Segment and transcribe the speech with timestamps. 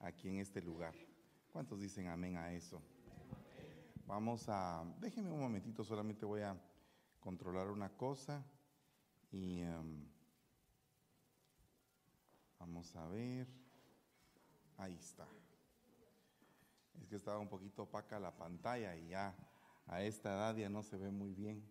[0.00, 0.92] aquí en este lugar.
[1.52, 2.82] ¿Cuántos dicen amén a eso?
[4.06, 6.60] Vamos a, déjenme un momentito, solamente voy a
[7.20, 8.44] controlar una cosa
[9.30, 10.04] y em,
[12.58, 13.46] vamos a ver.
[14.78, 15.28] Ahí está.
[17.00, 19.36] Es que estaba un poquito opaca la pantalla y ya
[19.86, 21.62] a esta edad ya no se ve muy bien.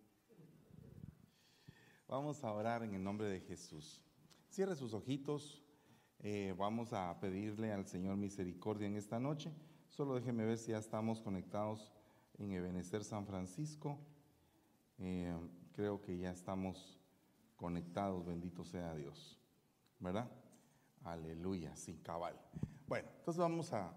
[2.08, 4.00] Vamos a orar en el nombre de Jesús.
[4.48, 5.62] Cierre sus ojitos.
[6.22, 9.50] Eh, vamos a pedirle al Señor misericordia en esta noche.
[9.88, 11.90] Solo déjeme ver si ya estamos conectados
[12.38, 13.98] en Ebenecer San Francisco.
[14.98, 15.34] Eh,
[15.72, 16.98] creo que ya estamos
[17.56, 19.38] conectados, bendito sea Dios.
[19.98, 20.30] ¿Verdad?
[21.04, 22.38] Aleluya, sí, cabal.
[22.86, 23.96] Bueno, entonces vamos a,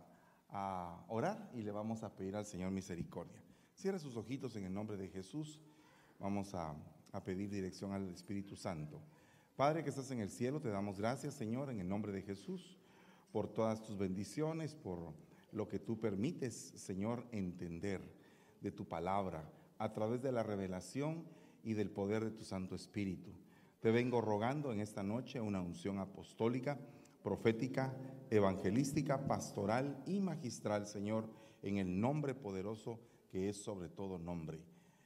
[1.07, 3.41] orar y le vamos a pedir al Señor misericordia.
[3.73, 5.59] Cierre sus ojitos en el nombre de Jesús.
[6.19, 6.75] Vamos a
[7.25, 9.01] pedir dirección al Espíritu Santo.
[9.55, 12.75] Padre que estás en el cielo, te damos gracias, Señor, en el nombre de Jesús,
[13.31, 15.13] por todas tus bendiciones, por
[15.51, 18.01] lo que tú permites, Señor, entender
[18.61, 21.23] de tu palabra a través de la revelación
[21.63, 23.29] y del poder de tu Santo Espíritu.
[23.79, 26.79] Te vengo rogando en esta noche una unción apostólica,
[27.21, 27.95] profética,
[28.31, 31.29] evangelística, pastoral y magistral, Señor,
[31.61, 34.63] en el nombre poderoso que es sobre todo nombre,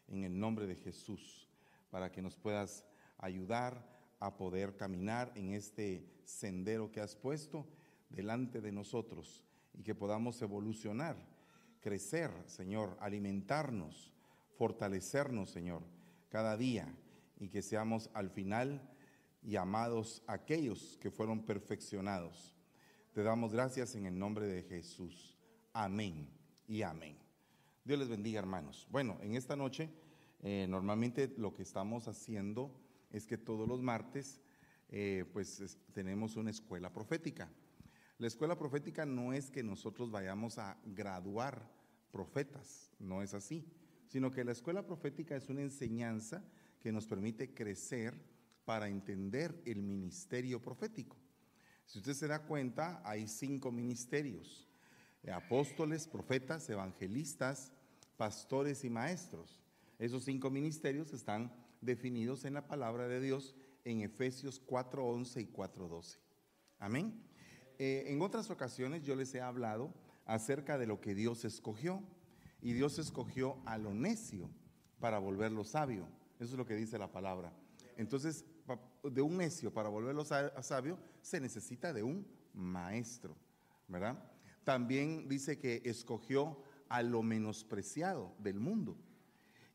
[0.07, 1.49] en el nombre de Jesús,
[1.89, 2.85] para que nos puedas
[3.17, 7.67] ayudar a poder caminar en este sendero que has puesto
[8.09, 9.43] delante de nosotros
[9.73, 11.17] y que podamos evolucionar,
[11.79, 14.13] crecer, Señor, alimentarnos,
[14.57, 15.83] fortalecernos, Señor,
[16.29, 16.87] cada día
[17.39, 18.81] y que seamos al final
[19.43, 22.55] llamados aquellos que fueron perfeccionados.
[23.13, 25.37] Te damos gracias en el nombre de Jesús.
[25.73, 26.27] Amén
[26.67, 27.17] y amén.
[27.83, 28.87] Dios les bendiga, hermanos.
[28.91, 29.89] Bueno, en esta noche
[30.41, 32.71] eh, normalmente lo que estamos haciendo
[33.11, 34.41] es que todos los martes
[34.89, 37.49] eh, pues tenemos una escuela profética.
[38.17, 41.69] La escuela profética no es que nosotros vayamos a graduar
[42.11, 43.65] profetas, no es así,
[44.07, 46.43] sino que la escuela profética es una enseñanza
[46.79, 48.15] que nos permite crecer
[48.65, 51.17] para entender el ministerio profético.
[51.85, 54.67] Si usted se da cuenta, hay cinco ministerios,
[55.31, 57.71] apóstoles, profetas, evangelistas,
[58.17, 59.61] pastores y maestros.
[59.99, 61.51] Esos cinco ministerios están
[61.81, 63.55] definidos en la palabra de Dios
[63.85, 66.17] en Efesios 4.11 y 4.12.
[66.79, 67.23] Amén.
[67.79, 69.93] Eh, en otras ocasiones yo les he hablado
[70.25, 72.03] acerca de lo que Dios escogió.
[72.61, 74.49] Y Dios escogió a lo necio
[74.99, 76.07] para volverlo sabio.
[76.39, 77.53] Eso es lo que dice la palabra.
[77.97, 78.45] Entonces,
[79.03, 83.35] de un necio para volverlo sabio, se necesita de un maestro,
[83.87, 84.17] ¿verdad?
[84.63, 88.97] También dice que escogió a lo menospreciado del mundo.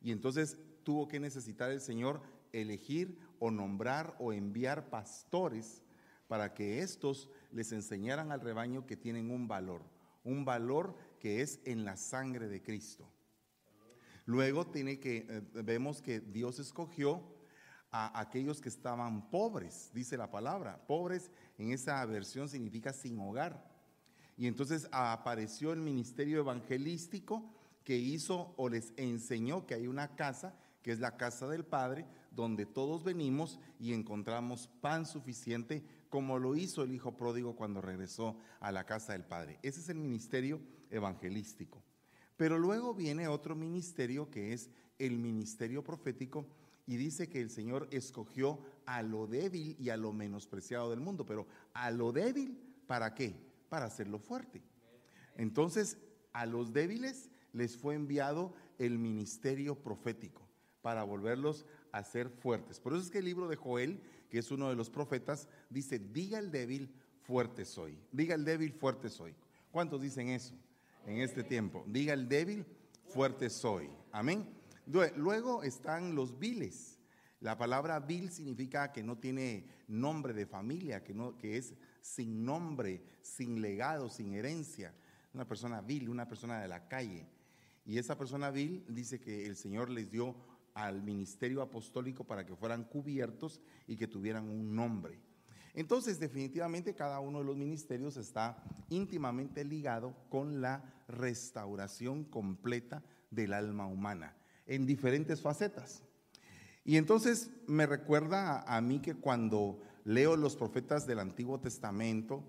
[0.01, 2.21] Y entonces tuvo que necesitar el Señor
[2.51, 5.81] elegir o nombrar o enviar pastores
[6.27, 9.83] para que estos les enseñaran al rebaño que tienen un valor,
[10.23, 13.09] un valor que es en la sangre de Cristo.
[14.25, 17.21] Luego tiene que eh, vemos que Dios escogió
[17.91, 20.81] a aquellos que estaban pobres, dice la palabra.
[20.87, 23.71] Pobres en esa versión significa sin hogar.
[24.35, 30.55] Y entonces apareció el ministerio evangelístico que hizo o les enseñó que hay una casa
[30.83, 36.55] que es la casa del Padre, donde todos venimos y encontramos pan suficiente, como lo
[36.55, 39.57] hizo el Hijo pródigo cuando regresó a la casa del Padre.
[39.63, 40.61] Ese es el ministerio
[40.91, 41.81] evangelístico.
[42.35, 46.45] Pero luego viene otro ministerio que es el ministerio profético
[46.85, 51.25] y dice que el Señor escogió a lo débil y a lo menospreciado del mundo,
[51.25, 53.35] pero a lo débil, ¿para qué?
[53.69, 54.61] Para hacerlo fuerte.
[55.37, 55.97] Entonces,
[56.33, 60.42] a los débiles les fue enviado el ministerio profético
[60.83, 62.79] para volverlos a ser fuertes.
[62.79, 63.99] Por eso es que el libro de Joel,
[64.29, 67.97] que es uno de los profetas, dice, diga el débil, fuerte soy.
[68.11, 69.33] Diga el débil, fuerte soy.
[69.71, 70.53] ¿Cuántos dicen eso
[71.07, 71.85] en este tiempo?
[71.87, 72.65] Diga el débil,
[73.07, 73.89] fuerte soy.
[74.11, 74.47] Amén.
[75.15, 76.99] Luego están los viles.
[77.39, 82.43] La palabra vil significa que no tiene nombre de familia, que, no, que es sin
[82.43, 84.93] nombre, sin legado, sin herencia.
[85.33, 87.25] Una persona vil, una persona de la calle.
[87.85, 90.35] Y esa persona vil dice que el Señor les dio
[90.73, 95.19] al ministerio apostólico para que fueran cubiertos y que tuvieran un nombre.
[95.73, 103.53] Entonces, definitivamente cada uno de los ministerios está íntimamente ligado con la restauración completa del
[103.53, 104.35] alma humana
[104.65, 106.03] en diferentes facetas.
[106.85, 112.43] Y entonces me recuerda a, mí que cuando leo los profetas del Antiguo Testamento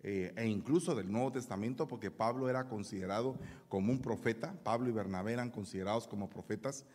[0.00, 3.38] eh, e incluso del Nuevo Testamento, porque Pablo era considerado
[3.68, 6.86] como un profeta, Pablo y Bernabé eran considerados como profetas,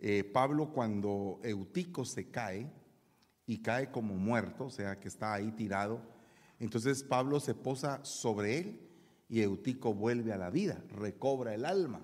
[0.00, 2.70] eh, Pablo cuando Eutico se cae
[3.46, 6.00] y cae como muerto, o sea que está ahí tirado,
[6.58, 8.80] Entonces Pablo se posa sobre él
[9.28, 12.00] y Eutico vuelve a la vida, recobra el alma.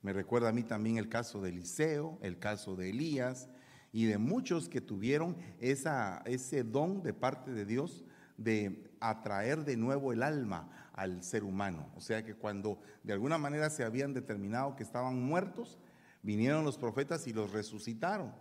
[0.00, 3.48] Me recuerda a mí también el caso de Eliseo, el caso de Elías
[3.92, 8.04] y de muchos que tuvieron esa, ese don de parte de Dios
[8.36, 11.90] de atraer de nuevo el alma al ser humano.
[11.96, 15.78] O sea que cuando de alguna manera se habían determinado que estaban muertos,
[16.22, 18.32] vinieron los profetas y los resucitaron.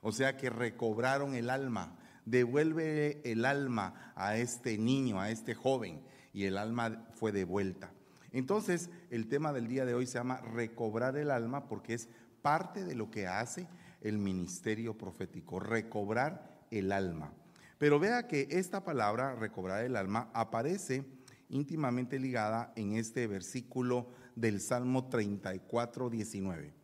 [0.00, 1.96] O sea que recobraron el alma.
[2.24, 6.02] Devuelve el alma a este niño, a este joven,
[6.32, 7.92] y el alma fue devuelta.
[8.32, 12.08] Entonces, el tema del día de hoy se llama recobrar el alma porque es
[12.42, 13.66] parte de lo que hace
[14.02, 17.32] el ministerio profético, recobrar el alma.
[17.78, 21.04] Pero vea que esta palabra, recobrar el alma, aparece
[21.48, 26.77] íntimamente ligada en este versículo del Salmo 34, 19.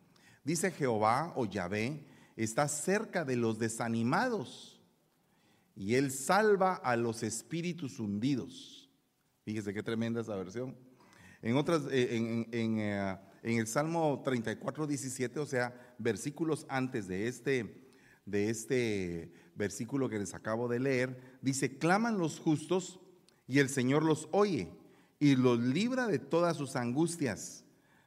[0.45, 2.05] Dice Jehová o Yahvé,
[2.37, 4.79] está cerca de los desanimados
[5.75, 8.89] y él salva a los espíritus hundidos.
[9.43, 10.77] Fíjese qué tremenda esa versión.
[11.41, 17.91] En otras, eh, eh, en el Salmo 34, 17, o sea, versículos antes de este,
[18.25, 22.99] de este versículo que les acabo de leer, dice, claman los justos
[23.47, 24.69] y el Señor los oye
[25.19, 27.64] y los libra de todas sus angustias.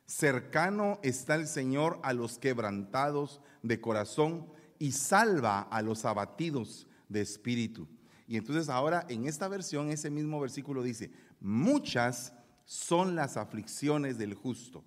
[0.09, 7.21] Cercano está el Señor a los quebrantados de corazón y salva a los abatidos de
[7.21, 7.87] espíritu.
[8.27, 11.11] Y entonces ahora en esta versión, ese mismo versículo dice,
[11.41, 12.33] muchas
[12.65, 14.83] son las aflicciones del justo,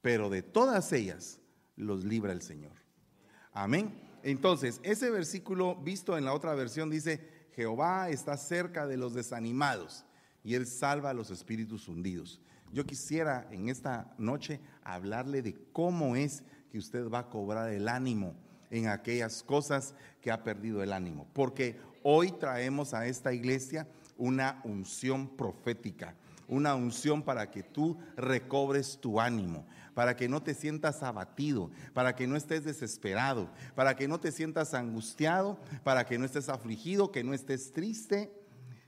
[0.00, 1.40] pero de todas ellas
[1.74, 2.76] los libra el Señor.
[3.52, 3.92] Amén.
[4.22, 10.04] Entonces, ese versículo visto en la otra versión dice, Jehová está cerca de los desanimados
[10.44, 12.40] y él salva a los espíritus hundidos.
[12.72, 17.86] Yo quisiera en esta noche hablarle de cómo es que usted va a cobrar el
[17.86, 18.34] ánimo
[18.70, 21.26] en aquellas cosas que ha perdido el ánimo.
[21.34, 23.86] Porque hoy traemos a esta iglesia
[24.16, 26.14] una unción profética,
[26.48, 32.16] una unción para que tú recobres tu ánimo, para que no te sientas abatido, para
[32.16, 37.12] que no estés desesperado, para que no te sientas angustiado, para que no estés afligido,
[37.12, 38.32] que no estés triste,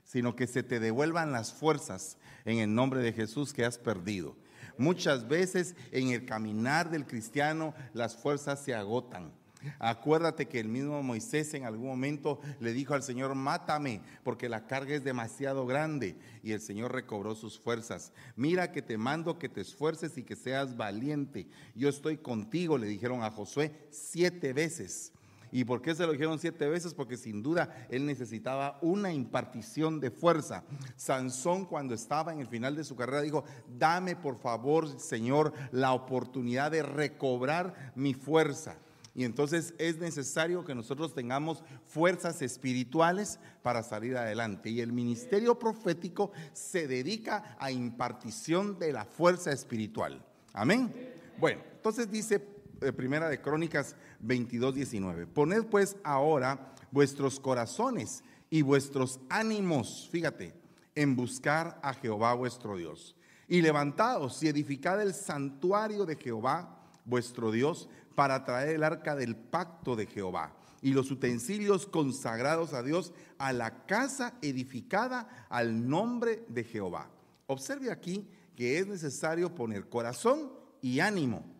[0.05, 4.37] sino que se te devuelvan las fuerzas en el nombre de Jesús que has perdido.
[4.77, 9.33] Muchas veces en el caminar del cristiano las fuerzas se agotan
[9.79, 14.67] Acuérdate que el mismo Moisés en algún momento le dijo al Señor, mátame, porque la
[14.67, 16.15] carga es demasiado grande.
[16.43, 18.11] Y el Señor recobró sus fuerzas.
[18.35, 21.47] Mira que te mando que te esfuerces y que seas valiente.
[21.75, 25.11] Yo estoy contigo, le dijeron a Josué siete veces.
[25.55, 26.93] ¿Y por qué se lo dijeron siete veces?
[26.93, 30.65] Porque sin duda él necesitaba una impartición de fuerza.
[30.97, 35.93] Sansón cuando estaba en el final de su carrera dijo, dame por favor, Señor, la
[35.93, 38.75] oportunidad de recobrar mi fuerza.
[39.13, 44.69] Y entonces es necesario que nosotros tengamos fuerzas espirituales para salir adelante.
[44.71, 50.21] Y el ministerio profético se dedica a impartición de la fuerza espiritual.
[50.51, 50.91] Amén.
[51.37, 55.27] Bueno, entonces dice eh, Primera de Crónicas 22, 19.
[55.27, 60.53] Poned pues ahora vuestros corazones y vuestros ánimos, fíjate,
[60.95, 63.15] en buscar a Jehová vuestro Dios.
[63.47, 69.35] Y levantaos y edificad el santuario de Jehová vuestro Dios para traer el arca del
[69.35, 76.45] pacto de Jehová y los utensilios consagrados a Dios a la casa edificada al nombre
[76.47, 77.09] de Jehová.
[77.47, 80.51] Observe aquí que es necesario poner corazón
[80.81, 81.54] y ánimo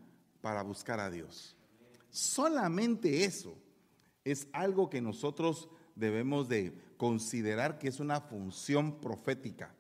[0.46, 1.58] para buscar a Dios.
[2.12, 3.58] Solamente eso
[4.24, 9.74] es algo que nosotros debemos de considerar que es una función profética.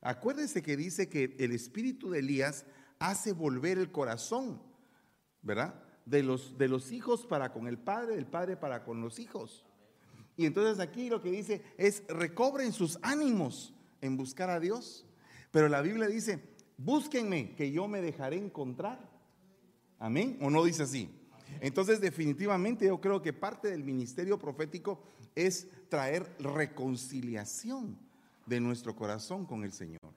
[0.00, 2.66] Acuérdese que dice que el espíritu de Elías
[2.98, 4.60] hace volver el corazón,
[5.40, 5.80] ¿verdad?
[6.04, 9.64] de los, de los hijos para con el padre, del padre para con los hijos.
[10.36, 15.06] Y entonces aquí lo que dice es recobren sus ánimos en buscar a Dios.
[15.52, 16.42] Pero la Biblia dice,
[16.76, 19.14] búsquenme que yo me dejaré encontrar.
[19.98, 20.38] Amén.
[20.40, 21.10] ¿O no dice así?
[21.60, 25.02] Entonces definitivamente yo creo que parte del ministerio profético
[25.34, 27.98] es traer reconciliación
[28.46, 30.12] de nuestro corazón con el Señor.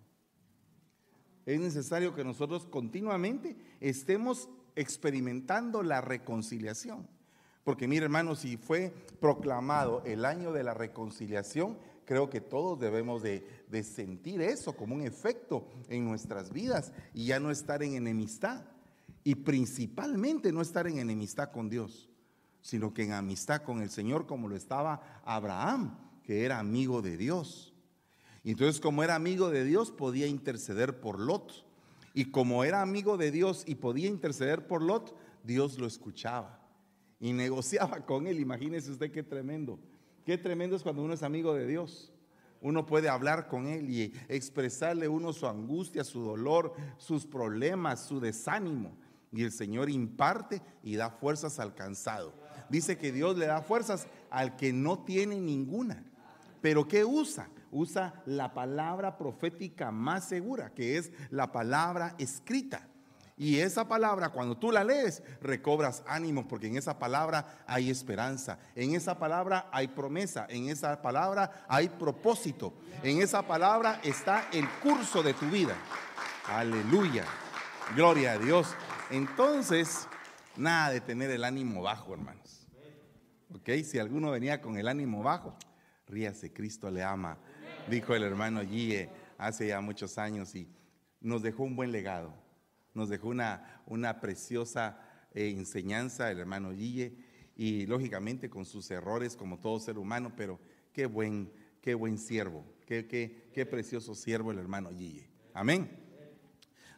[1.45, 7.07] Es necesario que nosotros continuamente estemos experimentando la reconciliación.
[7.63, 13.21] Porque mire hermano, si fue proclamado el año de la reconciliación, creo que todos debemos
[13.21, 17.93] de, de, sentir eso como un efecto en nuestras vidas y ya no estar en
[17.93, 18.63] enemistad.
[19.23, 22.09] Y principalmente no estar en enemistad con Dios,
[22.61, 27.17] sino que en amistad con el Señor como lo estaba Abraham, que era amigo de
[27.17, 27.73] Dios.
[28.43, 31.65] Y entonces como era amigo de Dios podía interceder por Lot
[32.13, 36.59] y como era amigo de Dios y podía interceder por Lot, Dios lo escuchaba
[37.19, 38.39] y negociaba con él.
[38.39, 39.79] Imagínese usted qué tremendo.
[40.25, 42.13] Qué tremendo es cuando uno es amigo de Dios.
[42.61, 48.19] Uno puede hablar con Él y expresarle uno su angustia, su dolor, sus problemas, su
[48.19, 48.97] desánimo.
[49.31, 52.33] Y el Señor imparte y da fuerzas al cansado.
[52.69, 56.03] Dice que Dios le da fuerzas al que no tiene ninguna.
[56.61, 57.49] Pero ¿qué usa?
[57.71, 62.87] Usa la palabra profética más segura, que es la palabra escrita.
[63.37, 68.59] Y esa palabra, cuando tú la lees, recobras ánimo, porque en esa palabra hay esperanza,
[68.75, 74.67] en esa palabra hay promesa, en esa palabra hay propósito, en esa palabra está el
[74.81, 75.75] curso de tu vida.
[76.49, 77.23] Aleluya.
[77.95, 78.75] Gloria a Dios.
[79.09, 80.07] Entonces,
[80.55, 82.67] nada de tener el ánimo bajo, hermanos.
[83.53, 85.57] Ok, si alguno venía con el ánimo bajo,
[86.07, 87.37] ríase, Cristo le ama,
[87.89, 90.67] dijo el hermano Gie hace ya muchos años y
[91.21, 92.33] nos dejó un buen legado
[92.93, 94.99] nos dejó una, una preciosa
[95.33, 97.15] eh, enseñanza el hermano Guille
[97.55, 100.59] y lógicamente con sus errores como todo ser humano, pero
[100.93, 101.51] qué buen,
[101.81, 105.29] qué buen siervo, qué, qué, qué precioso siervo el hermano Guille.
[105.53, 105.98] Amén.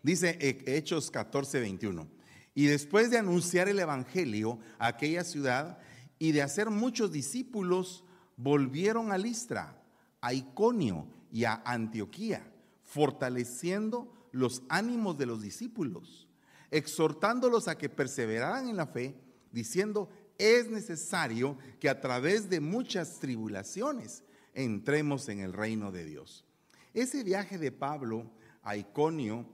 [0.03, 2.08] Dice eh, Hechos 14, 21.
[2.53, 5.79] Y después de anunciar el Evangelio a aquella ciudad
[6.20, 8.03] y de hacer muchos discípulos,
[8.36, 9.81] volvieron a Listra,
[10.20, 12.51] a Iconio y a Antioquía,
[12.84, 16.27] fortaleciendo los ánimos de los discípulos,
[16.72, 19.15] exhortándolos a que perseveraran en la fe,
[19.51, 26.46] diciendo, es necesario que a través de muchas tribulaciones entremos en el reino de Dios.
[26.93, 28.31] Ese viaje de Pablo
[28.63, 29.46] a Iconio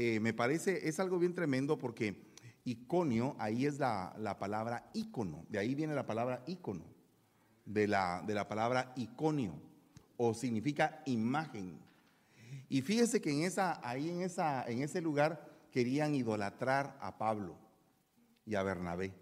[0.00, 2.14] eh, me parece, es algo bien tremendo porque
[2.64, 6.84] Iconio, ahí es la, palabra ícono, de ahí viene la palabra ícono,
[7.64, 9.54] de la, de la palabra iconio,
[10.16, 11.80] o significa imagen.
[12.68, 17.56] Y fíjese que en esa, ahí en, esa, en ese lugar querían idolatrar a Pablo
[18.46, 19.12] y a Bernabé.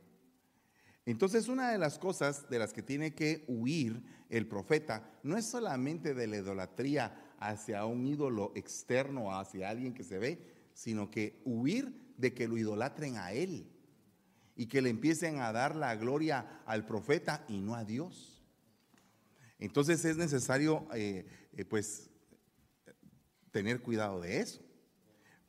[1.06, 5.46] Entonces una de las cosas de las que tiene que huir el profeta no es
[5.46, 11.40] solamente de la idolatría hacia un ídolo externo, hacia alguien que se ve, sino que
[11.46, 13.66] huir de que lo idolatren a él
[14.54, 18.44] y que le empiecen a dar la gloria al profeta y no a Dios.
[19.58, 22.10] Entonces es necesario, eh, eh, pues,
[23.52, 24.60] tener cuidado de eso.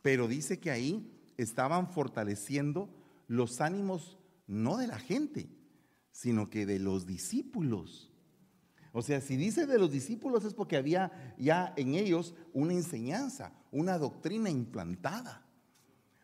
[0.02, 2.90] Pero dice que ahí estaban fortaleciendo
[3.28, 4.18] los ánimos
[4.48, 5.50] no de la gente,
[6.14, 8.14] sino que de los discípulos.
[8.98, 13.54] O sea, si dice de los discípulos es porque había ya en ellos una enseñanza,
[13.72, 15.46] una doctrina implantada.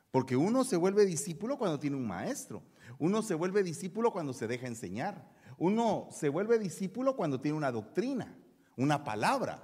[0.10, 2.64] Porque uno se vuelve discípulo cuando tiene un maestro.
[2.98, 5.24] Uno se vuelve discípulo cuando se deja enseñar.
[5.60, 8.36] Uno se vuelve discípulo cuando tiene una doctrina,
[8.76, 9.62] una palabra.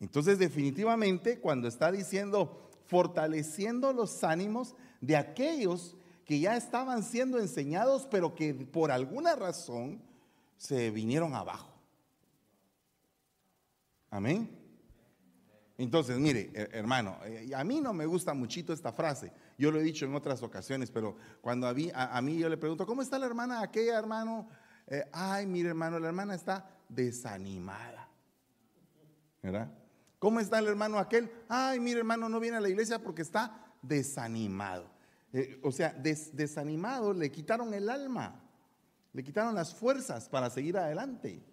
[0.00, 8.08] Entonces, definitivamente, cuando está diciendo fortaleciendo los ánimos de aquellos que ya estaban siendo enseñados,
[8.10, 10.00] pero que por alguna razón
[10.56, 11.75] se vinieron abajo.
[14.16, 14.48] Amén.
[15.76, 19.30] Entonces, mire, hermano, eh, a mí no me gusta muchito esta frase.
[19.58, 21.74] Yo lo he dicho en otras ocasiones, pero cuando a
[22.22, 24.48] mí, yo le pregunto, ¿cómo está la hermana aquella, hermano?
[24.86, 28.08] Eh, ay, mire, hermano, la hermana está desanimada.
[29.42, 29.70] ¿Verdad?
[30.18, 31.30] ¿Cómo está el hermano aquel?
[31.46, 34.90] Ay, mire hermano, no viene a la iglesia porque está desanimado.
[35.34, 38.42] Eh, o sea, desanimado, le quitaron el alma,
[39.12, 41.44] le quitaron las fuerzas para seguir adelante.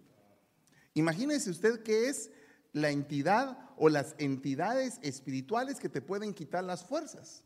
[0.94, 2.30] Imagínese usted qué es
[2.74, 7.42] la entidad o las entidades espirituales que te pueden quitar las fuerzas.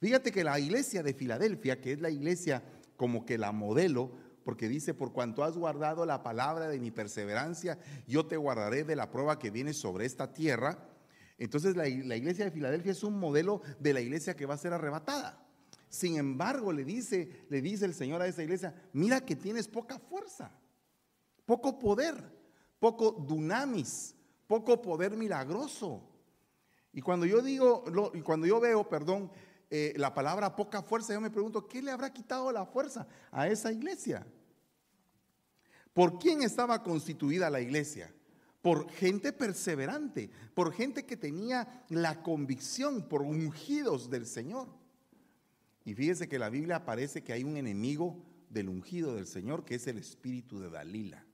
[0.00, 2.64] Fíjate que la iglesia de Filadelfia, que es la iglesia
[2.96, 4.10] como que la modelo,
[4.44, 8.96] porque dice, por cuanto has guardado la palabra de mi perseverancia, yo te guardaré de
[8.96, 10.88] la prueba que viene sobre esta tierra.
[11.38, 14.72] Entonces la, iglesia de Filadelfia es un modelo de la iglesia que va a ser
[14.72, 15.46] arrebatada.
[15.88, 19.98] Sin embargo, le dice, le dice el Señor a esa iglesia, mira que tienes poca
[19.98, 20.50] fuerza,
[21.44, 22.41] poco poder,
[22.82, 24.12] poco dunamis,
[24.48, 26.02] poco poder milagroso.
[26.92, 29.30] Y cuando yo digo, y cuando yo veo, perdón,
[29.70, 33.46] eh, la palabra poca fuerza, yo me pregunto, ¿qué le habrá quitado la fuerza a
[33.46, 34.26] esa iglesia?
[35.94, 38.12] ¿Por quién estaba constituida la iglesia?
[38.62, 44.66] Por gente perseverante, por gente que tenía la convicción, por ungidos del Señor.
[45.84, 48.16] Y fíjese que la Biblia parece que hay un enemigo
[48.50, 51.24] del ungido del Señor, que es el espíritu de Dalila.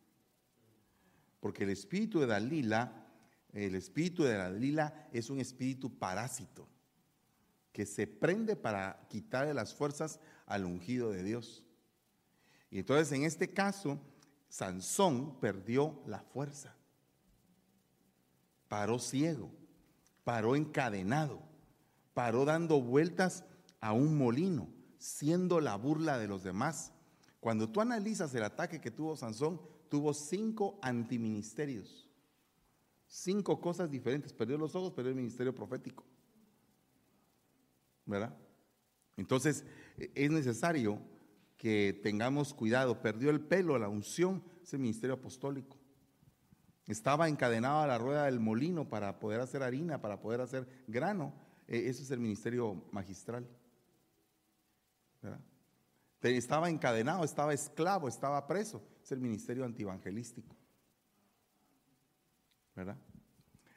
[1.40, 3.06] Porque el espíritu de Dalila,
[3.52, 6.68] el espíritu de Dalila es un espíritu parásito
[7.72, 11.64] que se prende para quitarle las fuerzas al ungido de Dios.
[12.70, 14.00] Y entonces en este caso,
[14.48, 16.74] Sansón perdió la fuerza.
[18.66, 19.50] Paró ciego,
[20.24, 21.40] paró encadenado,
[22.14, 23.44] paró dando vueltas
[23.80, 24.68] a un molino,
[24.98, 26.92] siendo la burla de los demás.
[27.40, 32.08] Cuando tú analizas el ataque que tuvo Sansón, tuvo cinco antiministerios.
[33.06, 34.32] Cinco cosas diferentes.
[34.32, 36.04] Perdió los ojos, perdió el ministerio profético.
[38.04, 38.36] ¿Verdad?
[39.16, 39.64] Entonces,
[39.96, 41.00] e, es necesario
[41.56, 43.00] que tengamos cuidado.
[43.00, 45.78] Perdió el pelo, la unción, es el ministerio apostólico.
[46.86, 51.34] Estaba encadenado a la rueda del molino para poder hacer harina, para poder hacer grano.
[51.66, 53.46] E, ese es el ministerio magistral.
[55.22, 55.40] ¿Verdad?
[56.22, 58.82] Estaba encadenado, estaba esclavo, estaba preso.
[59.02, 60.56] Es el ministerio antievangelístico.
[62.74, 62.96] ¿Verdad?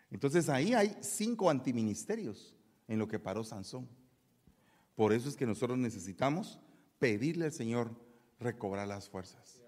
[0.10, 2.56] Entonces ahí hay cinco antiministerios
[2.88, 3.88] en lo que paró Sansón.
[4.96, 6.60] Por eso es que nosotros necesitamos
[7.00, 7.92] pedirle al Señor
[8.40, 9.62] recobrar las fuerzas.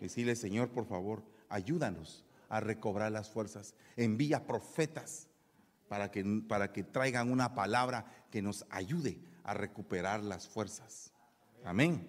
[0.00, 3.74] Decirle, Señor, por favor, ayúdanos a recobrar las fuerzas.
[3.96, 5.28] Envía profetas
[5.88, 11.12] para que, para que traigan una palabra que nos ayude a recuperar las fuerzas.
[11.64, 12.06] Amén.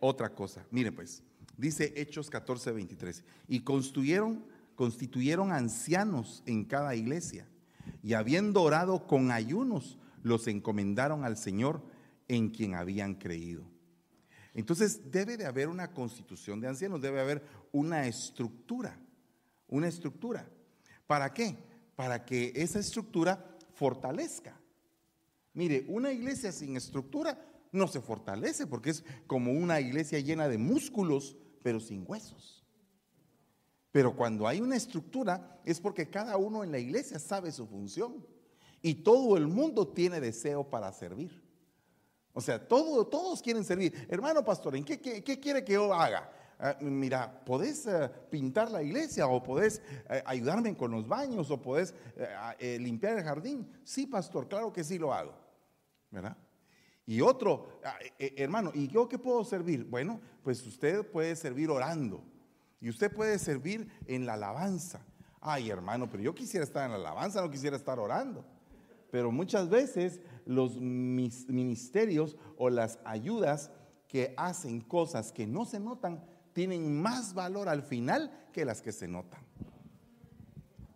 [0.00, 1.22] Otra cosa, mire pues,
[1.56, 7.48] dice Hechos 14, 23, y constituyeron ancianos en cada iglesia,
[8.02, 11.82] y habiendo orado con ayunos, los encomendaron al Señor
[12.28, 13.64] en quien habían creído.
[14.54, 18.98] Entonces debe de haber una constitución de ancianos, debe haber una estructura,
[19.68, 20.48] una estructura.
[21.06, 21.56] ¿Para qué?
[21.96, 24.58] Para que esa estructura fortalezca.
[25.54, 27.38] Mire, una iglesia sin estructura
[27.74, 32.64] no se fortalece porque es como una iglesia llena de músculos, pero sin huesos.
[33.90, 38.26] Pero cuando hay una estructura es porque cada uno en la iglesia sabe su función
[38.82, 41.42] y todo el mundo tiene deseo para servir.
[42.32, 44.06] O sea, todos quieren servir.
[44.08, 46.30] Hermano pastor, ¿en qué, quiere que yo haga?
[46.58, 51.62] Ah, mira, podés eh, pintar la iglesia o podés eh, ayudarme con los baños o
[51.62, 51.94] podés
[52.58, 53.72] eh, limpiar el jardín.
[53.84, 55.34] Sí, pastor, claro que sí lo hago.
[56.10, 56.36] ¿Verdad?
[57.06, 59.84] Y otro, ah, eh, eh, hermano, ¿y yo qué puedo servir?
[59.84, 62.22] Bueno, pues usted puede servir orando.
[62.80, 65.04] Y usted puede servir en la alabanza.
[65.40, 68.44] Ay, hermano, pero yo quisiera estar en la alabanza, no quisiera estar orando.
[69.10, 73.70] Pero muchas veces los ministerios o las ayudas
[74.08, 78.92] que hacen cosas que no se notan tienen más valor al final que las que
[78.92, 79.42] se notan.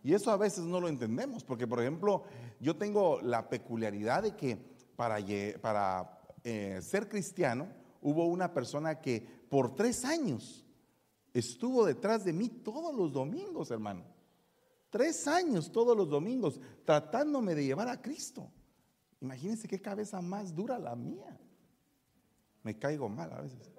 [0.03, 2.23] Y eso a veces no lo entendemos, porque por ejemplo,
[2.59, 4.57] yo tengo la peculiaridad de que
[4.99, 7.69] para, eh, ser cristiano,
[8.01, 10.65] hubo una persona que por tres años
[11.33, 14.03] estuvo detrás de mí todos los domingos, hermano.
[14.89, 18.51] Tres años todos los domingos tratándome de llevar a Cristo.
[19.21, 21.39] Imagínense qué cabeza más dura la mía.
[22.63, 23.71] Me caigo mal a veces.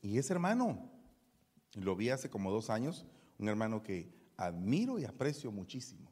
[0.00, 0.90] Y ese hermano,
[1.74, 3.06] lo vi hace como dos años,
[3.38, 6.10] un hermano que admiro y aprecio muchísimo.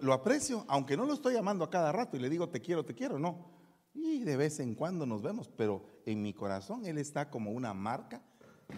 [0.00, 2.84] Lo aprecio, aunque no lo estoy llamando a cada rato y le digo te quiero,
[2.84, 3.50] te quiero, no.
[3.92, 7.74] Y de vez en cuando nos vemos, pero en mi corazón él está como una
[7.74, 8.22] marca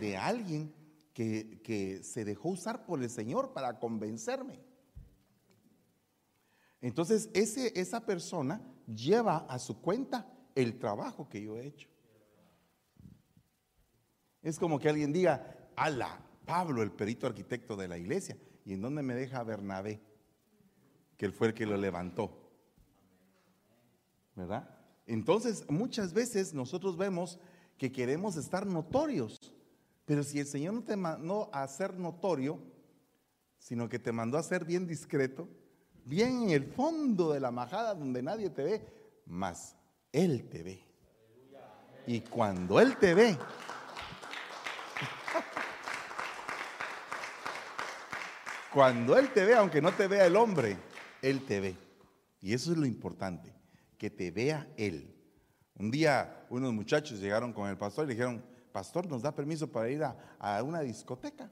[0.00, 0.74] de alguien
[1.12, 4.60] que, que se dejó usar por el Señor para convencerme.
[6.80, 11.88] Entonces, ese, esa persona lleva a su cuenta el trabajo que yo he hecho.
[14.42, 18.36] Es como que alguien diga, ala, Pablo, el perito arquitecto de la iglesia.
[18.64, 20.00] ¿Y en dónde me deja Bernabé?
[21.16, 22.36] Que él fue el que lo levantó.
[24.34, 24.68] ¿Verdad?
[25.06, 27.38] Entonces, muchas veces nosotros vemos
[27.78, 29.38] que queremos estar notorios,
[30.04, 32.58] pero si el Señor no te mandó a ser notorio,
[33.60, 35.46] sino que te mandó a ser bien discreto,
[36.04, 38.86] bien en el fondo de la majada donde nadie te ve,
[39.24, 39.76] más
[40.10, 40.84] Él te ve.
[42.08, 43.38] Y cuando Él te ve,
[48.72, 50.76] Cuando Él te ve, aunque no te vea el hombre,
[51.22, 51.76] Él te ve.
[52.40, 53.52] Y eso es lo importante,
[53.98, 55.12] que te vea Él.
[55.76, 59.70] Un día unos muchachos llegaron con el pastor y le dijeron, pastor, ¿nos da permiso
[59.70, 61.50] para ir a, una discoteca?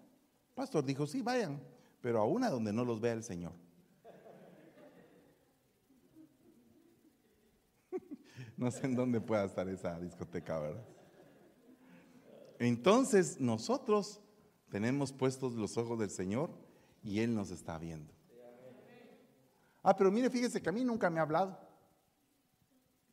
[0.55, 1.61] Pastor dijo, sí, vayan,
[2.01, 3.53] pero a una donde no los vea el Señor.
[8.57, 10.85] no sé en dónde pueda estar esa discoteca, ¿verdad?
[12.61, 14.21] Entonces nosotros
[14.69, 16.68] tenemos puestos los ojos del Señor
[17.03, 18.13] y Él nos está viendo.
[19.83, 21.59] Ah, pero mire, fíjese que a mí nunca me ha hablado.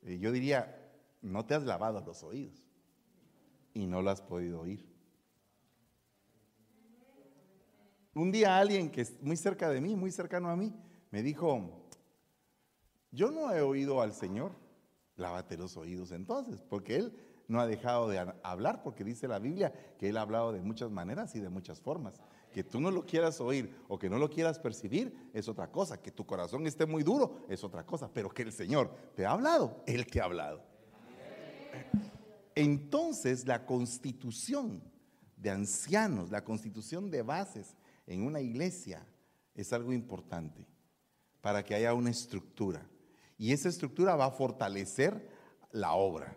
[0.01, 0.75] Yo diría,
[1.21, 2.61] no te has lavado los oídos
[3.73, 4.85] y no lo has podido oír.
[8.13, 10.73] Un día alguien que es muy cerca de mí, muy cercano a mí,
[11.11, 11.85] me dijo,
[13.11, 14.53] yo no he oído al Señor,
[15.17, 17.13] lávate los oídos entonces, porque Él
[17.47, 20.91] no ha dejado de hablar, porque dice la Biblia que Él ha hablado de muchas
[20.91, 22.21] maneras y de muchas formas.
[22.55, 26.01] Que tú no lo quieras oír o que no lo quieras percibir es otra cosa.
[26.01, 28.09] Que tu corazón esté muy duro es otra cosa.
[28.13, 30.63] Pero que el Señor te ha hablado, Él te ha hablado.
[32.55, 34.81] Entonces la constitución
[35.35, 37.75] de ancianos, la constitución de bases
[38.07, 39.05] en una iglesia
[39.53, 40.65] es algo importante
[41.41, 42.87] para que haya una estructura.
[43.37, 45.29] Y esa estructura va a fortalecer
[45.73, 46.33] la obra.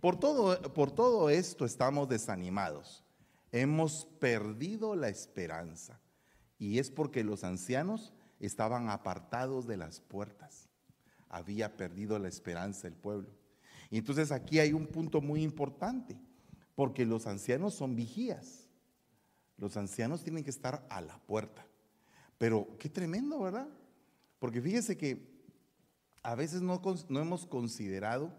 [0.00, 3.02] Por todo, por todo esto estamos desanimados.
[3.52, 6.00] Hemos perdido la esperanza.
[6.58, 10.68] Y es porque los ancianos estaban apartados de las puertas.
[11.28, 13.30] Había perdido la esperanza el pueblo.
[13.90, 16.20] Y entonces aquí hay un punto muy importante,
[16.74, 18.68] porque los ancianos son vigías.
[19.56, 21.66] Los ancianos tienen que estar a la puerta.
[22.38, 23.68] Pero qué tremendo, ¿verdad?
[24.38, 25.26] Porque fíjese que
[26.22, 28.32] a veces no, hemos considerado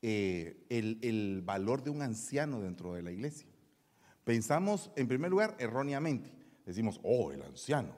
[0.00, 3.51] eh, el, el valor de un anciano dentro de la iglesia.
[4.24, 6.30] Pensamos, en primer lugar, erróneamente.
[6.64, 7.94] Decimos, oh, el anciano.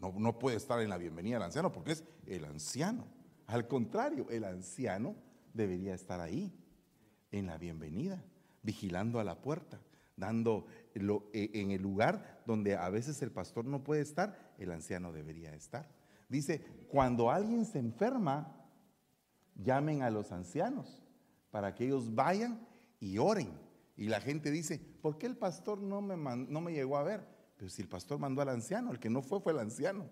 [0.00, 3.06] No, no, puede estar en la bienvenida del anciano porque es el anciano.
[3.46, 5.16] Al contrario, el anciano
[5.54, 6.52] debería estar ahí,
[7.32, 8.22] en la bienvenida,
[8.62, 9.80] vigilando a la puerta,
[10.16, 15.12] dando e, en el lugar donde a veces el pastor no puede estar, el anciano
[15.12, 15.88] debería estar.
[16.28, 18.66] Dice, cuando alguien se enferma,
[19.54, 21.02] llamen a los ancianos
[21.50, 22.66] para que ellos vayan
[23.00, 23.65] y oren.
[23.96, 27.26] Y la gente dice, ¿por qué el pastor no me, no me llegó a ver?
[27.56, 30.06] Pero si el pastor mandó al anciano, el que no fue fue el anciano.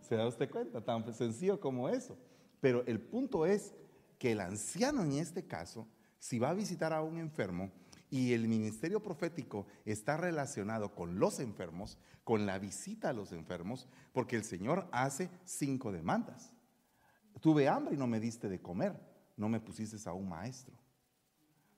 [0.00, 0.84] ¿Se da usted cuenta?
[0.84, 2.18] Tan sencillo como eso.
[2.60, 3.74] Pero el punto es
[4.18, 5.86] que el anciano en este caso,
[6.18, 7.70] si va a visitar a un enfermo
[8.10, 13.88] y el ministerio profético está relacionado con los enfermos, con la visita a los enfermos,
[14.12, 16.52] porque el Señor hace cinco demandas.
[17.40, 19.00] Tuve hambre y no me diste de comer,
[19.36, 20.79] no me pusiste a un maestro.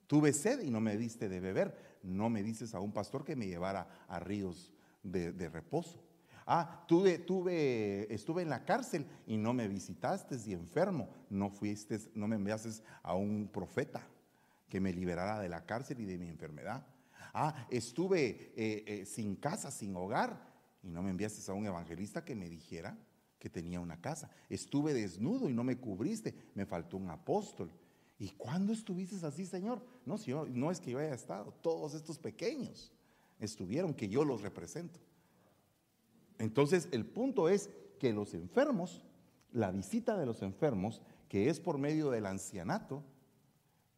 [0.07, 3.35] Tuve sed y no me diste de beber, no me dices a un pastor que
[3.35, 6.03] me llevara a ríos de, reposo.
[6.45, 11.09] Ah, tuve, tuve, estuve en la cárcel y no me visitaste y enfermo.
[11.29, 12.69] No fuiste, no me enviaste
[13.01, 14.05] a un profeta
[14.67, 16.85] que me liberara de la cárcel y de mi enfermedad.
[17.33, 22.25] Ah, estuve eh, eh, sin casa, sin hogar y no me enviaste a un evangelista
[22.25, 22.97] que me dijera
[23.39, 24.29] que tenía una casa.
[24.49, 27.71] Estuve desnudo y no me cubriste, me faltó un apóstol.
[28.19, 29.81] ¿Y cuándo estuviste así, Señor?
[30.05, 32.91] No, no es que yo haya estado, todos estos pequeños
[33.39, 34.99] estuvieron, que yo los represento.
[36.37, 39.03] Entonces, el punto es que los enfermos,
[39.51, 43.03] la visita de los enfermos, que es por medio del ancianato,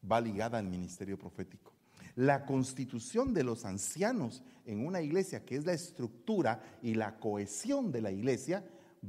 [0.10, 1.74] va ligada al ministerio profético.
[2.16, 7.92] La constitución de los ancianos en una iglesia, que es la estructura y la cohesión
[7.92, 8.64] de la iglesia,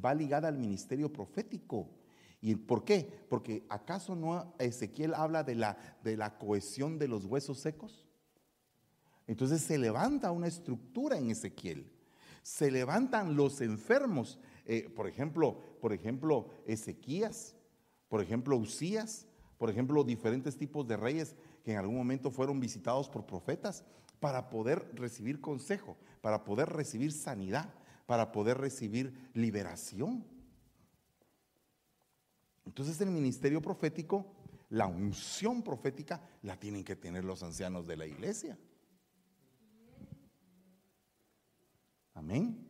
[0.05, 1.89] va ligada al ministerio profético.
[2.47, 3.27] ¿Y por qué?
[3.29, 8.07] Porque acaso no Ezequiel habla de la, de la cohesión de los huesos secos.
[9.27, 11.91] Entonces se levanta una estructura en Ezequiel
[12.47, 14.39] se levantan los enfermos.
[14.67, 17.57] Eh, por ejemplo, por ejemplo, Ezequías,
[18.09, 19.27] por ejemplo, Usías,
[19.59, 23.85] por ejemplo, diferentes tipos de reyes que en algún momento fueron visitados por profetas
[24.21, 27.75] para poder recibir consejo, para poder recibir sanidad,
[28.07, 30.25] para poder recibir liberación.
[32.77, 34.35] Entonces el ministerio profético,
[34.69, 38.59] la unción profética, la tienen que tener los ancianos de la iglesia.
[42.13, 42.69] Amén.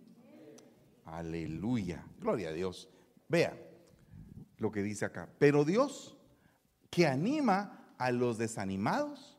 [1.07, 2.07] Aleluya.
[2.21, 2.89] Gloria a Dios.
[3.29, 3.59] Vea
[4.59, 5.29] lo que dice acá.
[5.41, 6.17] Pero Dios,
[6.89, 9.37] que anima a los desanimados,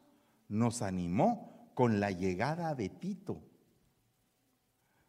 [0.50, 3.36] nos animó con la llegada de Tito.
[3.36, 3.42] O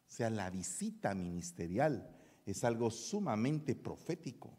[0.07, 2.16] sea, la visita ministerial
[2.47, 4.57] es algo sumamente profético.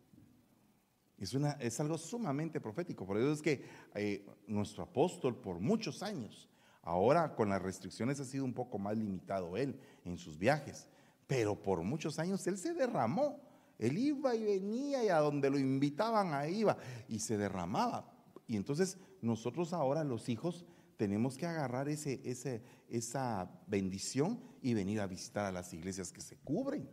[1.19, 3.05] Es, una, es algo sumamente profético.
[3.05, 3.63] Por eso es que
[3.95, 6.49] eh, nuestro apóstol por muchos años
[6.89, 10.88] Ahora con las restricciones ha sido un poco más limitado él en sus viajes,
[11.27, 13.39] pero por muchos años él se derramó.
[13.77, 16.77] Él iba y venía y a donde lo invitaban ahí iba
[17.08, 18.12] y se derramaba.
[18.47, 20.65] Y entonces nosotros ahora los hijos
[20.97, 26.21] tenemos que agarrar ese, ese, esa bendición y venir a visitar a las iglesias que
[26.21, 26.89] se cubren.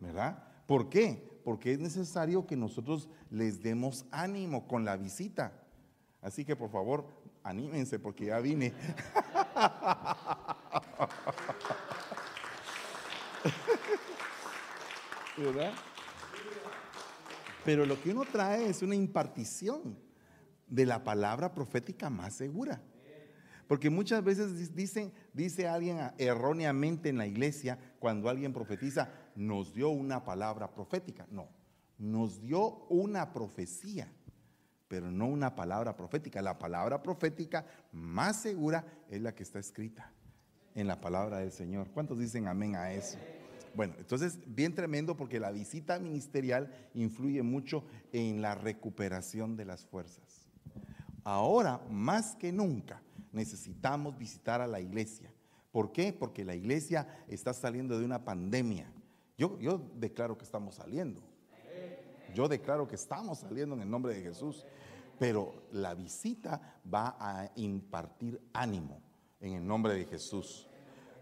[0.00, 0.42] ¿Verdad?
[0.66, 1.33] ¿Por qué?
[1.44, 5.52] Porque es necesario que nosotros les demos ánimo con la visita.
[6.22, 7.06] Así que por favor,
[7.42, 8.72] anímense porque ya vine.
[15.36, 15.72] ¿Verdad?
[17.64, 19.98] Pero lo que uno trae es una impartición
[20.66, 22.80] de la palabra profética más segura.
[23.66, 29.90] Porque muchas veces dicen, dice alguien erróneamente en la iglesia, cuando alguien profetiza, nos dio
[29.90, 31.26] una palabra profética.
[31.30, 31.48] No,
[31.98, 34.08] nos dio una profecía
[34.94, 36.40] pero no una palabra profética.
[36.40, 40.12] La palabra profética más segura es la que está escrita
[40.74, 41.90] en la palabra del Señor.
[41.90, 43.18] ¿Cuántos dicen amén a eso?
[43.74, 49.84] Bueno, entonces, bien tremendo porque la visita ministerial influye mucho en la recuperación de las
[49.84, 50.46] fuerzas.
[51.24, 55.32] Ahora, más que nunca, necesitamos visitar a la iglesia.
[55.72, 56.12] ¿Por qué?
[56.12, 58.92] Porque la iglesia está saliendo de una pandemia.
[59.36, 59.58] Yo,
[59.96, 61.20] declaro que estamos saliendo.
[62.34, 64.64] Yo declaro que estamos saliendo en el nombre de Jesús.
[65.18, 69.00] Pero la visita va a impartir ánimo
[69.40, 70.66] en el nombre de Jesús.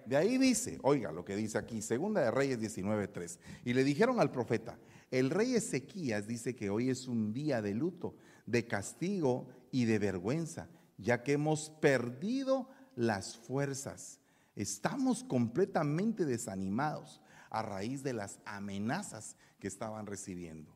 [0.06, 3.38] De ahí dice, oiga lo que dice aquí, Segunda de Reyes 19:3.
[3.64, 4.78] Y le dijeron al profeta,
[5.10, 8.14] el rey Ezequías dice que hoy es un día de luto,
[8.46, 14.20] de castigo y de vergüenza, ya que hemos perdido las fuerzas.
[14.56, 17.21] Estamos completamente desanimados
[17.52, 20.74] a raíz de las amenazas que estaban recibiendo.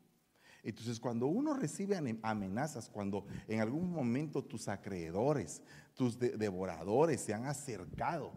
[0.63, 5.63] Entonces, cuando uno recibe amenazas, cuando en algún momento tus acreedores,
[5.95, 8.33] tus devoradores se han acercado,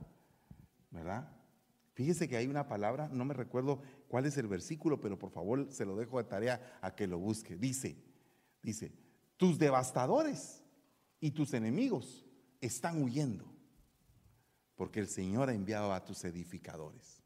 [0.89, 1.29] ¿verdad?
[1.93, 5.67] Fíjese que hay una palabra, no me recuerdo cuál es el versículo, pero por favor
[5.71, 7.57] se lo dejo de tarea a que lo busque.
[7.57, 7.97] Dice,
[8.63, 8.93] dice,
[9.35, 10.63] tus devastadores
[11.19, 12.25] y tus enemigos
[12.61, 13.51] están huyendo,
[14.75, 17.18] porque el Señor ha enviado a tus edificadores.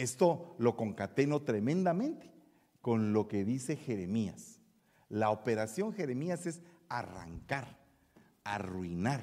[0.00, 2.32] Esto lo concateno tremendamente
[2.80, 4.58] con lo que dice Jeremías.
[5.10, 7.78] La operación Jeremías es arrancar,
[8.42, 9.22] arruinar,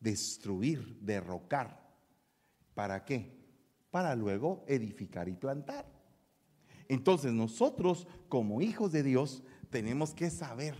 [0.00, 1.88] destruir, derrocar.
[2.74, 3.38] ¿Para qué?
[3.92, 5.86] Para luego edificar y plantar.
[6.88, 10.74] Entonces nosotros como hijos de Dios tenemos que saber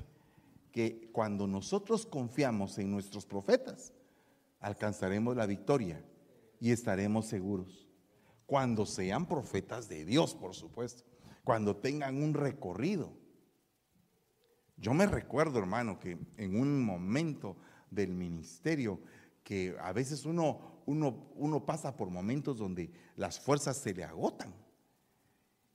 [0.72, 3.92] que cuando nosotros confiamos en nuestros profetas,
[4.58, 6.04] alcanzaremos la victoria
[6.58, 7.85] y estaremos seguros.
[8.46, 11.04] Cuando sean profetas de Dios, por supuesto.
[11.44, 13.12] Cuando tengan un recorrido.
[14.76, 17.56] Yo me recuerdo, hermano, que en un momento
[17.90, 19.00] del ministerio,
[19.42, 24.54] que a veces uno uno, uno pasa por momentos donde las fuerzas se le agotan.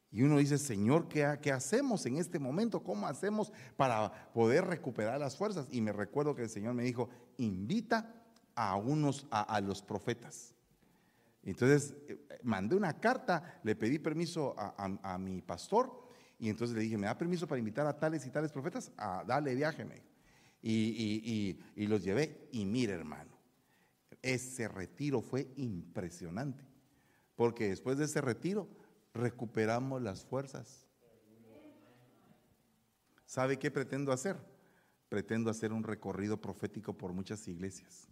[0.10, 2.84] Y uno dice, Señor, ¿qué, ¿qué, hacemos en este momento?
[2.84, 5.68] ¿Cómo hacemos para poder recuperar las fuerzas?
[5.72, 8.14] Y me recuerdo que el Señor me dijo, invita
[8.56, 10.54] a unos, a, los profetas.
[11.44, 16.98] Entonces eh, mandé una carta, le pedí permiso a, mi pastor y entonces le dije,
[16.98, 18.92] ¿me da permiso para invitar a tales y tales profetas?
[18.98, 19.86] A darle viaje,
[20.62, 22.48] Y, y, y, y los llevé.
[22.52, 23.32] Y mire, hermano,
[24.22, 26.64] ese retiro fue impresionante,
[27.36, 28.70] porque después de ese retiro
[29.14, 30.88] recuperamos las fuerzas.
[33.26, 34.38] ¿Sabe qué pretendo hacer?
[35.10, 38.10] Pretendo hacer un recorrido profético por muchas iglesias.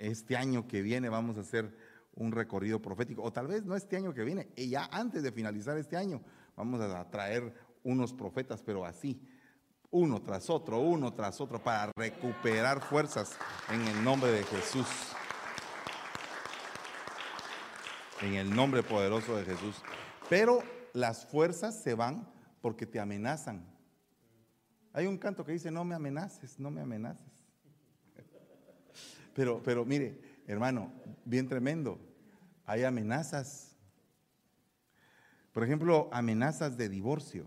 [0.00, 1.76] Este año que viene vamos a hacer
[2.14, 5.30] un recorrido profético, o tal vez no este año que viene, y ya antes de
[5.30, 6.22] finalizar este año
[6.56, 9.20] vamos a traer unos profetas, pero así,
[9.90, 13.36] uno tras otro, uno tras otro, para recuperar fuerzas
[13.68, 14.86] en el nombre de Jesús.
[18.22, 19.82] En el nombre poderoso de Jesús.
[20.30, 20.62] Pero
[20.94, 22.26] las fuerzas se van
[22.62, 23.66] porque te amenazan.
[24.94, 27.29] Hay un canto que dice, no me amenaces, no me amenaces.
[29.34, 30.92] Pero, pero mire, hermano,
[31.24, 31.98] bien tremendo.
[32.66, 33.76] Hay amenazas.
[35.52, 37.46] Por ejemplo, amenazas de divorcio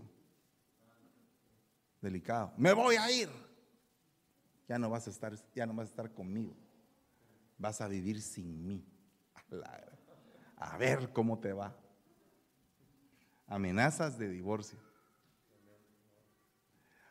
[2.00, 2.52] delicado.
[2.56, 3.28] Me voy a ir.
[4.68, 6.54] Ya no vas a estar, ya no vas a estar conmigo.
[7.58, 8.86] Vas a vivir sin mí.
[10.56, 11.76] A ver cómo te va.
[13.46, 14.78] Amenazas de divorcio.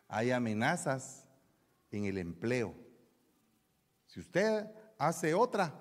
[0.08, 1.28] Hay amenazas
[1.92, 2.76] en el empleo.
[4.14, 5.74] Si usted hace otra,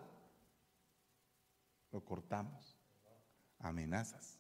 [1.91, 2.79] lo cortamos.
[3.59, 4.39] Amenazas.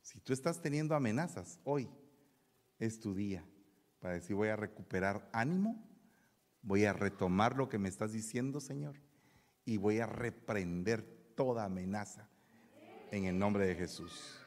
[0.00, 1.90] Si tú estás teniendo amenazas hoy,
[2.78, 3.44] es tu día
[4.00, 5.86] para decir voy a recuperar ánimo,
[6.62, 8.96] voy a retomar lo que me estás diciendo, Señor,
[9.66, 11.02] y voy a reprender
[11.36, 12.26] toda amenaza
[13.10, 14.40] en el nombre de Jesús.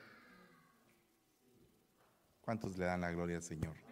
[2.41, 3.90] ¿Cuántos le dan la gloria al Señor?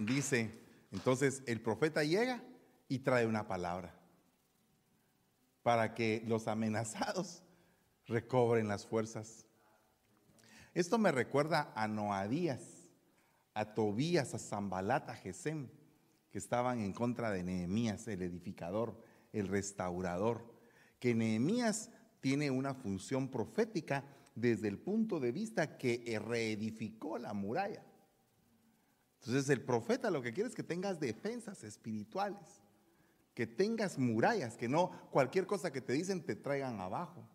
[0.00, 0.58] Dice
[0.92, 2.42] entonces el profeta llega
[2.88, 3.94] y trae una palabra
[5.62, 7.42] para que los amenazados
[8.06, 9.44] recobren las fuerzas.
[10.72, 12.88] Esto me recuerda a Noadías,
[13.52, 15.68] a Tobías, a Zambalat, a Gesem,
[16.30, 20.50] que estaban en contra de Nehemías, el edificador, el restaurador.
[20.98, 27.84] Que Nehemías tiene una función profética desde el punto de vista que reedificó la muralla.
[29.20, 32.62] Entonces el profeta lo que quiere es que tengas defensas espirituales,
[33.34, 37.28] que tengas murallas, que no cualquier cosa que te dicen te traigan abajo.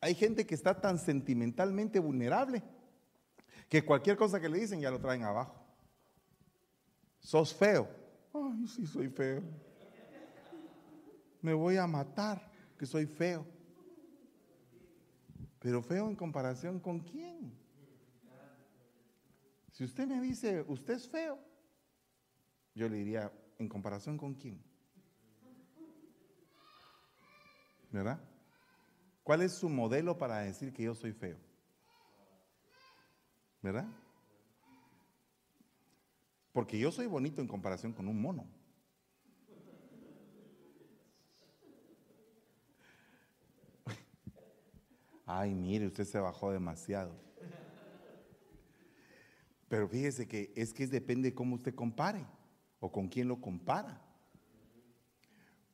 [0.00, 2.62] hay gente que está tan sentimentalmente vulnerable
[3.68, 5.54] que cualquier cosa que le dicen ya lo traen abajo.
[7.18, 7.88] Sos feo.
[8.32, 9.42] Ay, sí, soy feo.
[11.40, 13.46] Me voy a matar, que soy feo.
[15.58, 17.63] Pero feo en comparación con quién?
[19.74, 21.36] Si usted me dice, usted es feo,
[22.76, 24.62] yo le diría, ¿en comparación con quién?
[27.90, 28.20] ¿Verdad?
[29.24, 31.40] ¿Cuál es su modelo para decir que yo soy feo?
[33.62, 33.88] ¿Verdad?
[36.52, 38.46] Porque yo soy bonito en comparación con un mono.
[45.26, 47.33] Ay, mire, usted se bajó demasiado.
[49.68, 52.26] Pero fíjese que es que depende de cómo usted compare
[52.80, 54.00] o con quién lo compara.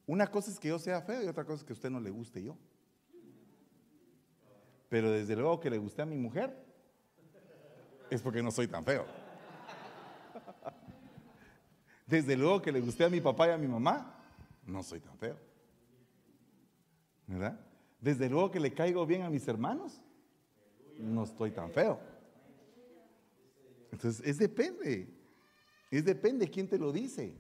[0.07, 2.11] Una cosa es que yo sea feo y otra cosa es que usted no le
[2.11, 2.57] guste yo.
[4.89, 6.57] Pero desde luego que le guste a mi mujer
[8.11, 9.07] es porque no soy tan feo.
[12.07, 14.21] Desde luego que le guste a mi papá y a mi mamá,
[14.67, 15.37] no soy tan feo.
[17.29, 17.61] ¿Verdad?
[18.01, 20.01] Desde luego que le caigo bien a mis hermanos,
[20.99, 22.01] no estoy tan feo.
[23.93, 25.09] Entonces, es depende.
[25.91, 27.37] Es depende quién te lo dice.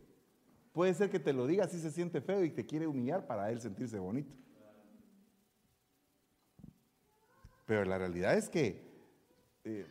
[0.72, 3.50] Puede ser que te lo diga si se siente feo y te quiere humillar para
[3.50, 4.32] él sentirse bonito.
[7.66, 8.82] Pero la realidad es que
[9.64, 9.86] eh,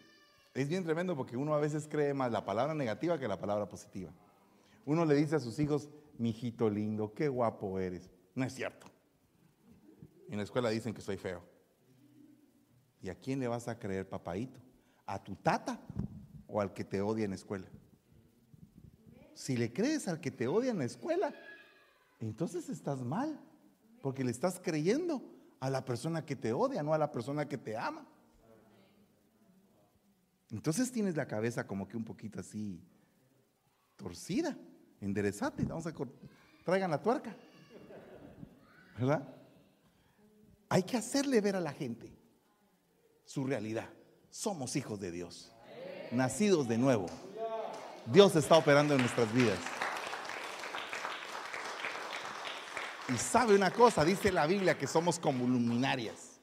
[0.53, 3.67] es bien tremendo porque uno a veces cree más la palabra negativa que la palabra
[3.69, 4.11] positiva.
[4.85, 8.09] Uno le dice a sus hijos, mi hijito lindo, qué guapo eres.
[8.35, 8.87] No es cierto.
[10.29, 11.41] En la escuela dicen que soy feo.
[13.01, 14.59] ¿Y a quién le vas a creer, papaito?
[15.05, 15.79] ¿A tu tata
[16.49, 17.67] o al que te odia en la escuela?
[19.33, 21.33] Si le crees al que te odia en la escuela,
[22.19, 23.39] entonces estás mal,
[24.01, 25.23] porque le estás creyendo
[25.59, 28.05] a la persona que te odia, no a la persona que te ama.
[30.51, 32.83] Entonces tienes la cabeza como que un poquito así
[33.95, 34.57] torcida,
[34.99, 35.93] enderezate, vamos a
[36.63, 37.35] traigan la tuerca.
[38.97, 39.27] ¿Verdad?
[40.69, 42.11] Hay que hacerle ver a la gente
[43.25, 43.89] su realidad.
[44.29, 45.51] Somos hijos de Dios,
[46.11, 47.07] nacidos de nuevo.
[48.05, 49.59] Dios está operando en nuestras vidas.
[53.13, 56.39] Y sabe una cosa, dice la Biblia que somos como luminarias.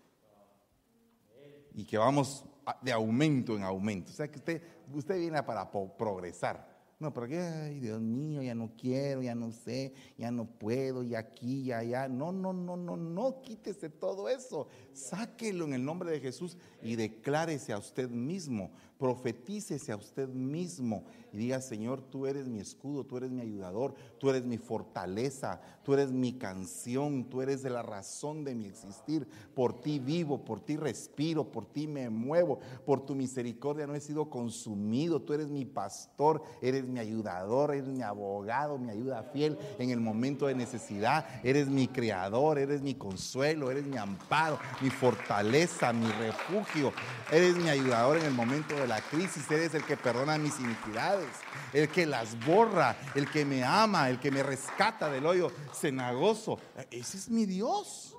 [1.74, 2.44] Y que vamos
[2.82, 4.10] de aumento en aumento.
[4.10, 6.76] O sea que usted, usted viene para progresar.
[6.98, 11.02] No, pero que, ay, Dios mío, ya no quiero, ya no sé, ya no puedo,
[11.02, 12.08] y aquí, y allá.
[12.08, 14.68] No, no, no, no, no, quítese todo eso.
[14.94, 21.04] Sáquelo en el nombre de Jesús y declárese a usted mismo, profetícese a usted mismo
[21.32, 25.60] y diga, Señor, tú eres mi escudo, tú eres mi ayudador, tú eres mi fortaleza,
[25.82, 29.28] tú eres mi canción, tú eres la razón de mi existir.
[29.54, 34.00] Por ti vivo, por ti respiro, por ti me muevo, por tu misericordia no he
[34.00, 39.58] sido consumido, tú eres mi pastor, eres mi ayudador, eres mi abogado, mi ayuda fiel
[39.78, 44.88] en el momento de necesidad, eres mi creador, eres mi consuelo, eres mi amparo, mi
[44.88, 46.92] fortaleza, mi refugio,
[47.30, 51.28] eres mi ayudador en el momento de la crisis, eres el que perdona mis iniquidades,
[51.72, 56.58] el que las borra, el que me ama, el que me rescata del hoyo cenagoso.
[56.90, 58.16] Ese es mi Dios.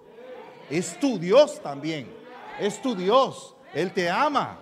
[0.70, 2.14] Es tu Dios también.
[2.60, 3.56] Es tu Dios.
[3.74, 4.60] Él te ama.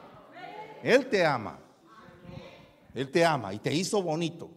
[0.83, 1.59] Él te ama.
[2.93, 4.49] Él te ama y te hizo bonito.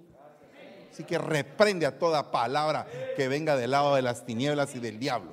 [0.93, 4.99] Así que reprende a toda palabra que venga del lado de las tinieblas y del
[4.99, 5.33] diablo.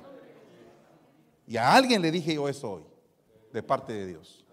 [1.46, 2.84] Y a alguien le dije yo eso hoy,
[3.52, 4.45] de parte de Dios.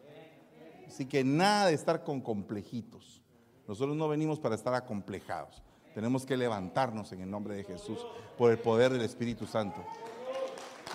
[0.94, 3.24] Así que nada de estar con complejitos.
[3.68, 5.64] Nosotros no venimos para estar acomplejados.
[5.96, 8.06] Tenemos que levantarnos en el nombre de Jesús
[8.38, 9.84] por el poder del Espíritu Santo.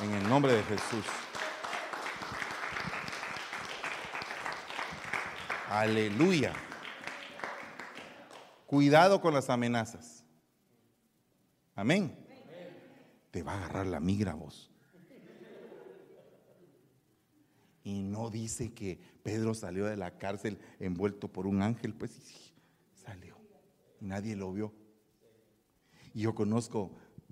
[0.01, 1.05] En el nombre de Jesús.
[5.69, 6.53] Aleluya.
[8.67, 10.25] Cuidado con las amenazas.
[11.75, 12.25] Amén.
[13.33, 14.68] Te va a agarrar la migra vos.
[17.89, 22.53] Y no dice que Pedro salió de la cárcel envuelto por un ángel, pues
[22.93, 23.39] salió.
[23.99, 24.75] Y nadie lo vio.
[26.13, 26.91] Y yo conozco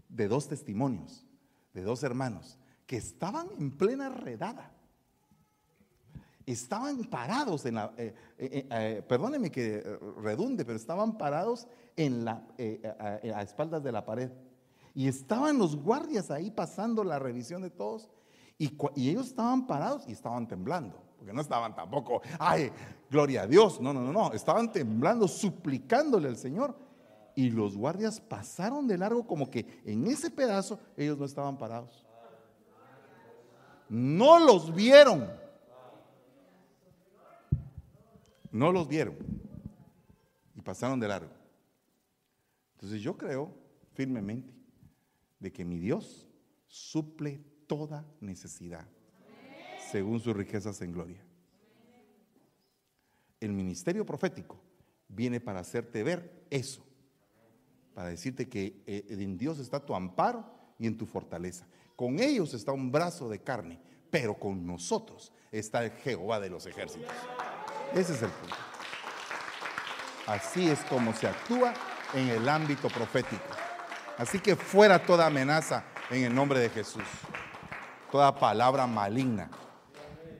[0.08, 1.26] de dos testimonios,
[1.74, 4.72] de dos hermanos, que estaban en plena redada
[6.46, 9.82] estaban parados en la, eh, eh, eh, perdóneme que
[10.22, 12.46] redunde, pero estaban parados en la,
[12.98, 14.30] a, espaldas de la pared.
[14.94, 18.08] Y estaban los guardias ahí pasando la revisión de todos.
[18.58, 21.02] Y, ellos estaban parados y estaban temblando.
[21.18, 22.70] Porque no estaban tampoco, ay,
[23.10, 23.80] gloria a Dios.
[23.80, 24.32] No, no, no, no.
[24.32, 26.76] Estaban temblando, suplicándole al Señor.
[27.34, 32.06] Y los guardias pasaron de largo como que en ese pedazo ellos no estaban parados.
[33.88, 35.30] no los vieron.
[38.50, 39.16] No los vieron.
[40.54, 41.32] Y pasaron de largo.
[42.74, 43.52] Entonces yo creo
[43.92, 44.54] firmemente
[45.38, 46.26] de que mi Dios
[46.66, 48.86] suple toda necesidad
[49.90, 51.22] según sus riquezas en gloria.
[53.40, 54.58] El ministerio profético
[55.08, 56.84] viene para hacerte ver eso,
[57.94, 60.44] para decirte que eh, en Dios está tu amparo
[60.78, 61.66] y en tu fortaleza.
[61.94, 66.66] Con ellos está un brazo de carne, pero con nosotros está el Jehová de los
[66.66, 67.10] ejércitos.
[67.94, 68.56] Ese es el punto.
[70.26, 71.72] Así es como se actúa
[72.12, 73.44] en el ámbito profético.
[74.18, 77.04] Así que fuera toda amenaza en el nombre de Jesús.
[78.10, 79.50] Toda palabra maligna.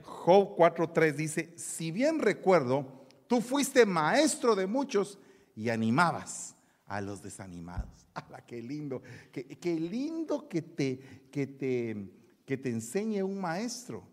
[0.03, 2.87] Job 4.3 dice, si bien recuerdo,
[3.27, 5.19] tú fuiste maestro de muchos
[5.55, 6.55] y animabas
[6.87, 8.07] a los desanimados.
[8.15, 9.03] ¡Hala, qué lindo!
[9.33, 12.11] Qué, lindo que te, que, te,
[12.45, 14.05] que te enseñe un maestro.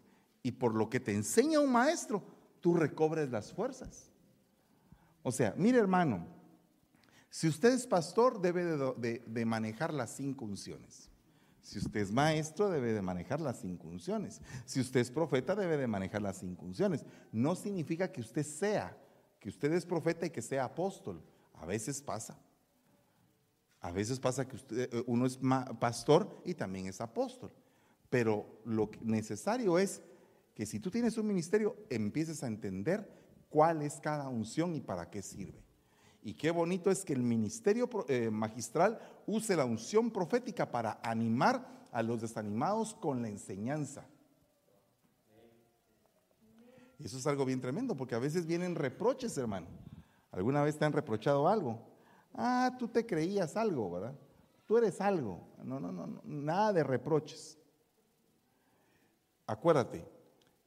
[0.42, 2.24] Y por lo que te enseña un maestro,
[2.60, 4.12] tú recobres las fuerzas.
[5.22, 6.28] O sea, mire hermano,
[7.30, 11.10] si usted es pastor, debe de, de manejar las cinco unciones.
[11.64, 14.42] Si usted es maestro, debe de manejar las cinco unciones.
[14.66, 17.06] Si usted es profeta, debe de manejar las cinco unciones.
[17.32, 18.96] No significa que usted sea,
[19.40, 21.24] que usted es profeta y que sea apóstol.
[21.54, 22.38] A veces pasa.
[23.80, 25.40] A veces pasa que usted, eh, uno es
[25.80, 27.52] pastor y también es apóstol.
[28.10, 30.02] Pero lo necesario es
[30.54, 33.10] que si tú tienes un ministerio, empieces a entender
[33.50, 35.64] cuál es cada unción y para qué sirve.
[36.22, 41.88] Y qué bonito es que el ministerio eh, magistral use la unción profética para animar
[41.92, 44.06] a los desanimados con la enseñanza.
[47.00, 49.68] Eso es algo bien tremendo, porque a veces vienen reproches, hermano.
[50.32, 51.80] ¿Alguna vez te han reprochado algo?
[52.34, 54.16] Ah, tú te creías algo, ¿verdad?
[54.66, 55.42] Tú eres algo.
[55.64, 57.58] No, no, no, no nada de reproches.
[59.46, 60.08] Acuérdate,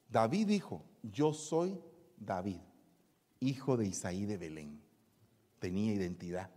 [0.09, 1.81] David dijo, yo soy
[2.17, 2.61] David,
[3.41, 4.87] hijo de Isaí de Belén
[5.59, 6.51] tenía identidad,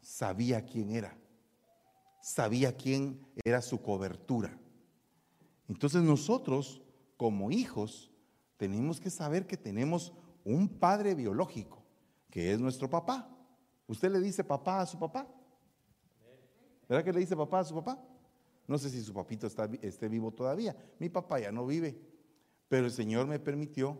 [0.00, 1.16] sabía quién era,
[2.24, 4.58] sabía quién era su cobertura.
[5.68, 6.80] Entonces nosotros,
[7.18, 8.10] como hijos,
[8.56, 11.84] tenemos que saber que tenemos un padre biológico,
[12.30, 13.28] que es nuestro papá.
[13.86, 15.28] ¿Usted le dice papá a su papá?
[16.88, 18.02] ¿Verdad que le dice papá a su papá?
[18.66, 20.74] No sé si su papito está, esté vivo todavía.
[20.98, 21.94] Mi papá ya no vive.
[22.68, 23.98] Pero el Señor me permitió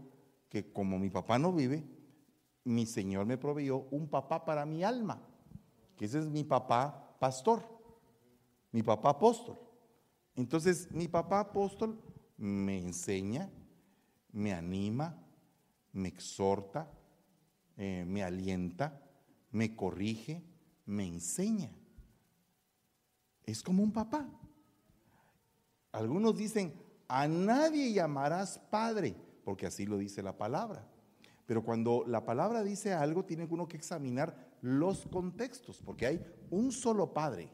[0.49, 1.85] que como mi papá no vive,
[2.64, 5.20] mi Señor me proveyó un papá para mi alma,
[5.95, 7.74] que ese es mi papá pastor,
[8.75, 9.57] mi papá apóstol.
[10.35, 11.97] Entonces, mi papá apóstol
[12.37, 13.49] me enseña,
[14.33, 15.16] me anima,
[15.93, 16.91] me exhorta,
[17.77, 19.01] eh, me alienta,
[19.53, 20.43] me corrige,
[20.87, 21.70] me enseña.
[23.45, 24.29] Es como un papá.
[25.93, 26.75] Algunos dicen,
[27.07, 29.14] a nadie llamarás padre,
[29.45, 30.85] porque así lo dice la palabra.
[31.47, 36.72] Pero cuando la palabra dice algo, tiene uno que examinar los contextos, porque hay un
[36.72, 37.49] solo Padre,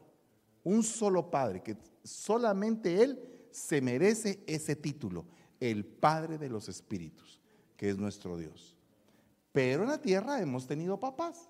[0.63, 3.19] un solo Padre, que solamente Él
[3.51, 5.25] se merece ese título,
[5.59, 7.41] el Padre de los Espíritus,
[7.77, 8.77] que es nuestro Dios.
[9.51, 11.49] Pero en la tierra hemos tenido papás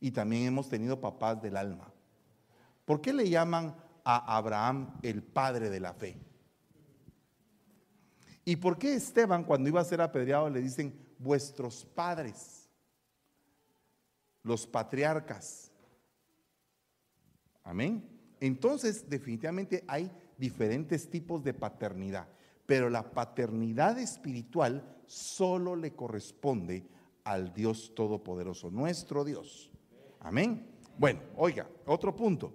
[0.00, 1.92] y también hemos tenido papás del alma.
[2.84, 3.74] ¿Por qué le llaman
[4.04, 6.20] a Abraham el Padre de la fe?
[8.44, 12.68] ¿Y por qué Esteban cuando iba a ser apedreado le dicen vuestros padres,
[14.42, 15.70] los patriarcas.
[17.64, 18.15] Amén.
[18.40, 22.28] Entonces, definitivamente hay diferentes tipos de paternidad,
[22.66, 26.86] pero la paternidad espiritual solo le corresponde
[27.24, 29.70] al Dios Todopoderoso, nuestro Dios.
[30.20, 30.66] Amén.
[30.98, 32.52] Bueno, oiga, otro punto.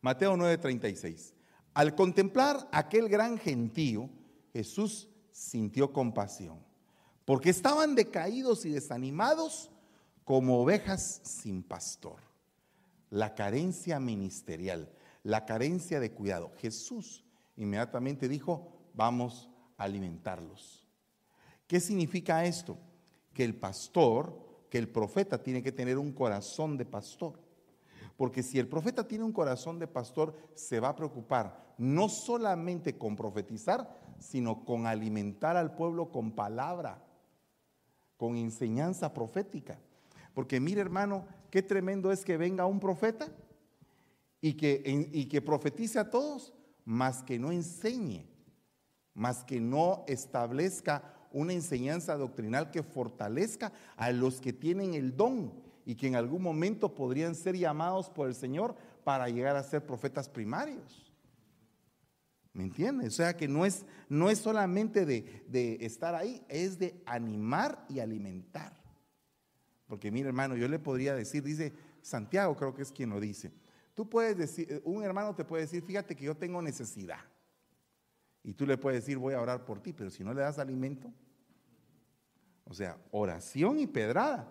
[0.00, 1.34] Mateo 9:36.
[1.74, 4.10] Al contemplar aquel gran gentío,
[4.52, 6.70] Jesús sintió compasión
[7.30, 9.70] porque estaban decaídos y desanimados
[10.24, 12.18] como ovejas sin pastor.
[13.10, 14.90] La carencia ministerial,
[15.22, 16.52] la carencia de cuidado.
[16.56, 17.24] Jesús
[17.56, 20.86] inmediatamente dijo, vamos a alimentarlos.
[21.66, 22.78] ¿Qué significa esto?
[23.34, 27.40] Que el pastor, que el profeta tiene que tener un corazón de pastor.
[28.16, 32.96] Porque si el profeta tiene un corazón de pastor, se va a preocupar no solamente
[32.98, 37.02] con profetizar, sino con alimentar al pueblo con palabra
[38.20, 39.80] con enseñanza profética.
[40.34, 43.28] Porque mire hermano, qué tremendo es que venga un profeta
[44.40, 48.26] y que, y que profetice a todos, más que no enseñe,
[49.14, 55.52] más que no establezca una enseñanza doctrinal que fortalezca a los que tienen el don
[55.84, 58.74] y que en algún momento podrían ser llamados por el Señor
[59.04, 61.12] para llegar a ser profetas primarios.
[62.52, 63.08] ¿Me entiendes?
[63.08, 67.84] O sea que no es, no es solamente de, de estar ahí, es de animar
[67.88, 68.79] y alimentar.
[69.90, 73.50] Porque mire hermano, yo le podría decir, dice Santiago creo que es quien lo dice,
[73.92, 77.18] tú puedes decir, un hermano te puede decir, fíjate que yo tengo necesidad.
[78.44, 80.60] Y tú le puedes decir, voy a orar por ti, pero si no le das
[80.60, 81.12] alimento,
[82.66, 84.48] o sea, oración y pedrada.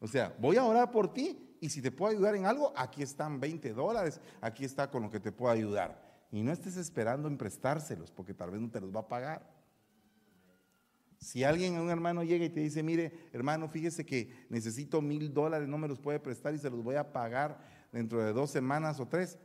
[0.00, 3.04] O sea, voy a orar por ti y si te puedo ayudar en algo, aquí
[3.04, 6.02] están 20 dólares, aquí está con lo que te puedo ayudar.
[6.32, 9.59] Y no estés esperando en prestárselos, porque tal vez no te los va a pagar.
[11.20, 15.68] Si alguien, un hermano llega y te dice, mire, hermano, fíjese que necesito mil dólares,
[15.68, 17.60] no me los puede prestar y se los voy a pagar
[17.92, 19.38] dentro de dos semanas o tres,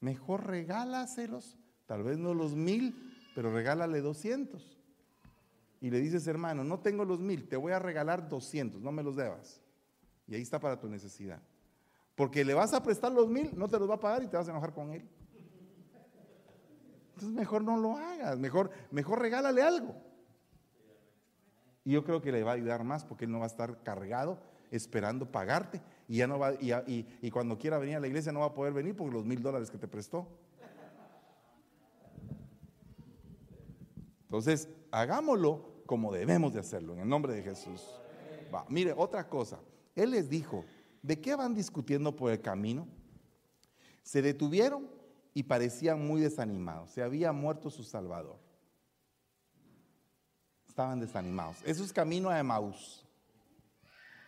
[0.00, 4.78] mejor regálaselos, tal vez no los mil, pero regálale doscientos.
[5.82, 9.02] Y le dices, hermano, no tengo los mil, te voy a regalar doscientos, no me
[9.02, 9.60] los debas.
[10.26, 11.42] Y ahí está para tu necesidad.
[12.14, 14.36] Porque le vas a prestar los mil, no te los va a pagar y te
[14.36, 15.06] vas a enojar con él.
[17.08, 20.11] Entonces mejor no lo hagas, mejor, mejor regálale algo.
[21.84, 23.82] Y yo creo que le va a ayudar más porque él no va a estar
[23.82, 24.38] cargado
[24.70, 28.40] esperando pagarte y ya no va y, y cuando quiera venir a la iglesia no
[28.40, 30.26] va a poder venir por los mil dólares que te prestó.
[34.22, 37.86] Entonces, hagámoslo como debemos de hacerlo, en el nombre de Jesús.
[38.68, 39.60] Mire, otra cosa.
[39.94, 40.64] Él les dijo,
[41.02, 42.88] ¿de qué van discutiendo por el camino?
[44.02, 44.88] Se detuvieron
[45.34, 46.90] y parecían muy desanimados.
[46.90, 48.38] Se había muerto su Salvador.
[50.72, 51.58] Estaban desanimados.
[51.66, 53.06] Eso es camino a Emaús.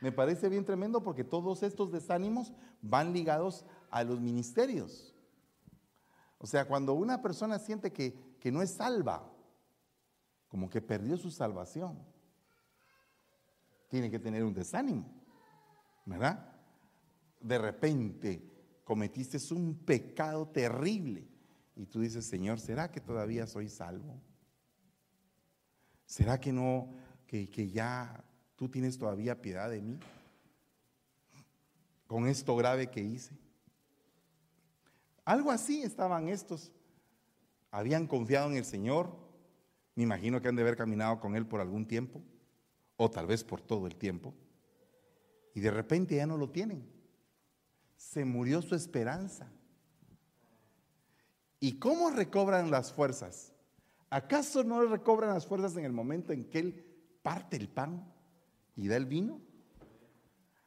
[0.02, 5.14] Me parece bien tremendo porque todos estos desánimos van ligados a los ministerios.
[6.36, 9.26] O sea, cuando una persona siente que, que no es salva,
[10.48, 11.98] como que perdió su salvación,
[13.88, 15.10] tiene que tener un desánimo,
[16.04, 16.46] ¿verdad?
[17.40, 21.26] De repente cometiste un pecado terrible
[21.74, 24.20] y tú dices, Señor, ¿será que todavía soy salvo?
[26.06, 26.88] ¿Será que no,
[27.26, 28.22] que, que ya
[28.56, 29.98] tú tienes todavía piedad de mí?
[32.06, 33.36] Con esto grave que hice.
[35.24, 36.70] Algo así estaban estos.
[37.70, 39.16] Habían confiado en el Señor.
[39.94, 42.20] Me imagino que han de haber caminado con Él por algún tiempo,
[42.96, 44.34] o tal vez por todo el tiempo.
[45.54, 46.94] Y de repente ya no lo tienen
[48.04, 49.50] se murió su esperanza.
[51.58, 53.53] ¿Y cómo recobran las fuerzas?
[54.14, 56.86] ¿Acaso no recobran las fuerzas en el momento en que Él
[57.20, 58.14] parte el pan
[58.76, 59.40] y da el vino?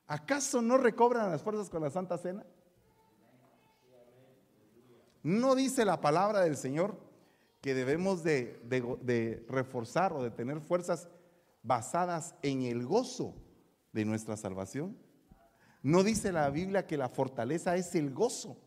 [0.05, 2.45] ¿Acaso no recobran las fuerzas con la Santa Cena?
[5.23, 6.99] ¿No dice la palabra del Señor
[7.61, 11.07] que debemos de, reforzar o de tener fuerzas
[11.63, 13.33] basadas en el gozo
[13.93, 14.97] de nuestra salvación?
[15.83, 18.57] ¿No dice la Biblia que la fortaleza es el gozo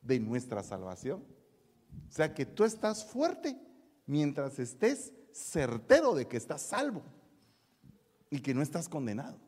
[0.00, 1.24] de nuestra salvación?
[2.08, 3.64] O sea que tú estás fuerte
[4.08, 7.02] mientras estés certero de que estás salvo
[8.30, 9.38] y que no estás condenado.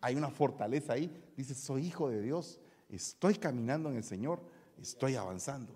[0.00, 1.10] Hay una fortaleza ahí.
[1.36, 4.40] Dices, soy hijo de Dios, estoy caminando en el Señor,
[4.80, 5.74] estoy avanzando.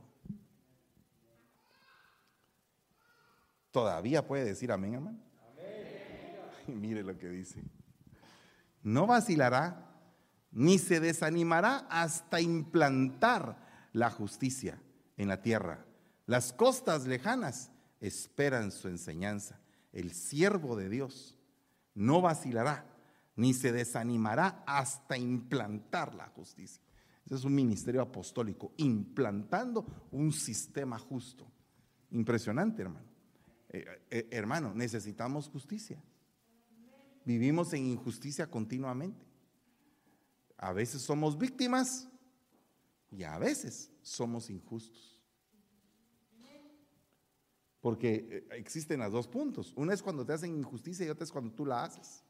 [3.70, 5.20] Todavía puede decir amén, amén.
[6.66, 6.80] amén.
[6.80, 7.62] mire lo que dice.
[8.82, 9.84] No vacilará
[10.52, 14.80] ni se desanimará hasta implantar la justicia
[15.16, 15.84] en la tierra.
[16.26, 19.60] Las costas lejanas esperan su enseñanza.
[19.92, 21.36] El siervo de Dios
[21.94, 22.86] no vacilará
[23.38, 26.82] ni se desanimará hasta implantar la justicia.
[27.24, 31.46] Ese es un ministerio apostólico, implantando un sistema justo.
[32.10, 33.06] Impresionante, hermano.
[33.68, 36.02] Eh, eh, hermano, necesitamos justicia.
[37.24, 39.24] Vivimos en injusticia continuamente.
[40.56, 42.08] A veces somos víctimas
[43.12, 45.17] y a veces somos injustos.
[47.88, 49.72] Porque eh, existen los dos puntos.
[49.74, 52.22] Una es cuando te hacen injusticia y otra es cuando tú la haces.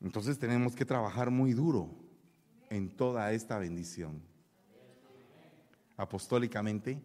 [0.00, 1.94] Entonces tenemos que trabajar muy duro
[2.70, 4.20] en toda esta bendición.
[5.96, 7.00] Apostólicamente,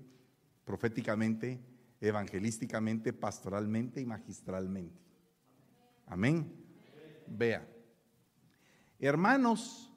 [0.65, 1.59] proféticamente,
[2.01, 4.99] evangelísticamente, pastoralmente y magistralmente.
[6.07, 6.51] Amén.
[7.27, 7.69] Vea.
[8.97, 9.93] Hermanos,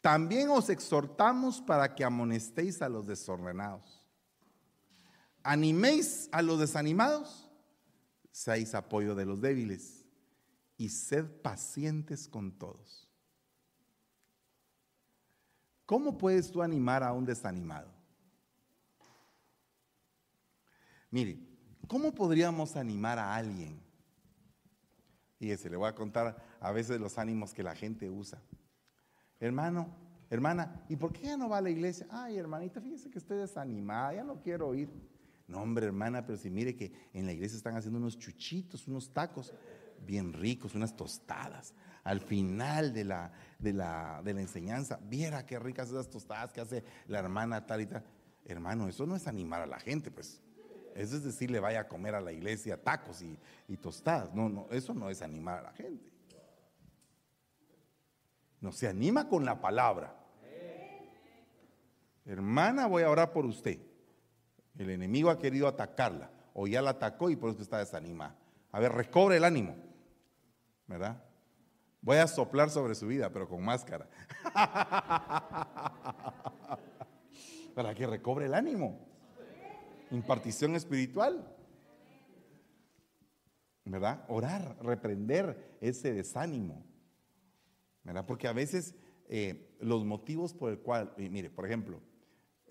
[0.00, 4.01] también os exhortamos para que amonestéis a los desordenados.
[5.42, 7.50] Animéis a los desanimados,
[8.30, 10.04] seáis apoyo de los débiles
[10.76, 13.08] y sed pacientes con todos.
[15.86, 17.90] ¿Cómo puedes tú animar a un desanimado?
[21.10, 21.38] Mire,
[21.86, 23.82] ¿cómo podríamos animar a alguien
[25.42, 28.40] Fíjese, le voy a contar a veces los ánimos que la gente usa.
[29.40, 29.88] Hermano,
[30.30, 32.06] hermana, ¿y por qué ya no va a la iglesia?
[32.12, 34.88] Ay, hermanita, fíjese que estoy desanimada, ya no quiero ir.
[35.46, 39.12] No, hombre, hermana, pero si mire que en la iglesia están haciendo unos chuchitos, unos
[39.12, 39.52] tacos
[40.06, 41.74] bien ricos, unas tostadas.
[42.04, 46.60] Al final de la, de la, de la enseñanza, viera qué ricas esas tostadas que
[46.60, 48.04] hace la hermana tal y tal.
[48.44, 50.40] Hermano, eso no es animar a la gente, pues.
[50.94, 53.38] Eso es decirle vaya a comer a la iglesia tacos y,
[53.68, 54.34] y tostadas.
[54.34, 56.10] No, no, eso no es animar a la gente.
[58.60, 60.18] No se anima con la palabra.
[62.24, 63.80] Hermana, voy a orar por usted.
[64.78, 68.36] El enemigo ha querido atacarla o ya la atacó y por eso está desanimada.
[68.70, 69.76] A ver, recobre el ánimo.
[70.86, 71.22] ¿Verdad?
[72.00, 74.08] Voy a soplar sobre su vida, pero con máscara.
[77.74, 78.98] Para que recobre el ánimo.
[80.10, 81.46] Impartición espiritual.
[83.84, 84.24] ¿Verdad?
[84.28, 86.84] Orar, reprender ese desánimo.
[88.04, 88.26] ¿Verdad?
[88.26, 88.94] Porque a veces
[89.28, 92.00] eh, los motivos por el cual, mire, por ejemplo,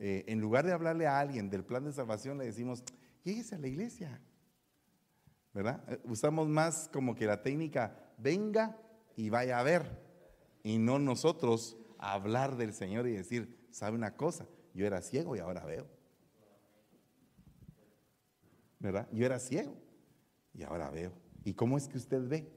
[0.03, 2.83] eh, en lugar de hablarle a alguien del plan de salvación, le decimos,
[3.23, 4.19] lléguese a la iglesia.
[5.53, 5.83] ¿Verdad?
[5.87, 8.75] Eh, usamos más como que la técnica, venga
[9.15, 10.01] y vaya a ver.
[10.63, 14.47] Y no nosotros hablar del Señor y decir, ¿sabe una cosa?
[14.73, 15.87] Yo era ciego y ahora veo.
[18.79, 19.07] ¿Verdad?
[19.11, 19.77] Yo era ciego
[20.55, 21.13] y ahora veo.
[21.43, 22.51] ¿Y cómo es que usted ve?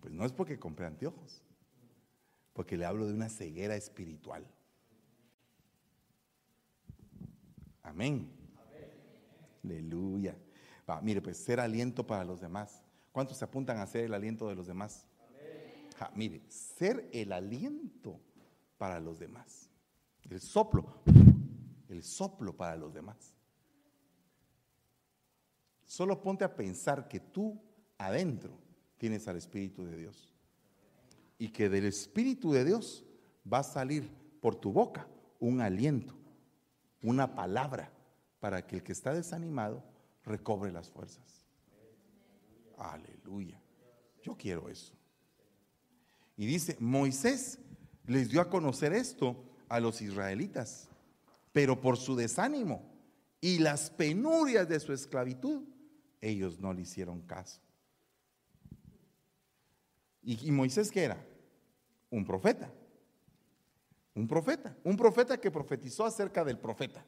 [0.00, 1.44] Pues no es porque compré anteojos,
[2.52, 4.44] porque le hablo de una ceguera espiritual.
[8.02, 8.28] Amén.
[9.62, 10.36] Aleluya.
[11.02, 12.82] mire, pues ser aliento para los demás.
[13.12, 15.06] ¿Cuántos se apuntan a ser el aliento de los demás?
[16.16, 18.18] mire, ser el aliento
[18.76, 19.70] para los demás.
[20.28, 20.84] El soplo,
[21.88, 23.36] el soplo para los demás.
[25.84, 27.56] Solo ponte a pensar que tú
[27.98, 28.58] adentro
[28.98, 30.34] tienes al Espíritu de Dios.
[31.38, 33.04] Y que del Espíritu de Dios
[33.50, 35.06] va a salir por tu boca
[35.38, 36.16] un aliento,
[37.02, 37.92] una palabra,
[38.40, 39.84] para que el que está desanimado
[40.24, 41.46] recobre las fuerzas.
[42.76, 43.60] Aleluya.
[44.22, 44.92] Yo quiero eso.
[46.36, 47.58] Y dice, Moisés
[48.06, 49.36] les dio a conocer esto
[49.68, 50.88] a los israelitas,
[51.52, 52.82] pero por su desánimo
[53.40, 55.62] y las penurias de su esclavitud,
[56.20, 57.60] ellos no le hicieron caso.
[60.22, 61.26] ¿Y, Moisés qué era?
[62.08, 62.72] Un profeta.
[64.14, 64.76] Un profeta.
[64.84, 67.04] Un profeta que profetizó acerca del profeta.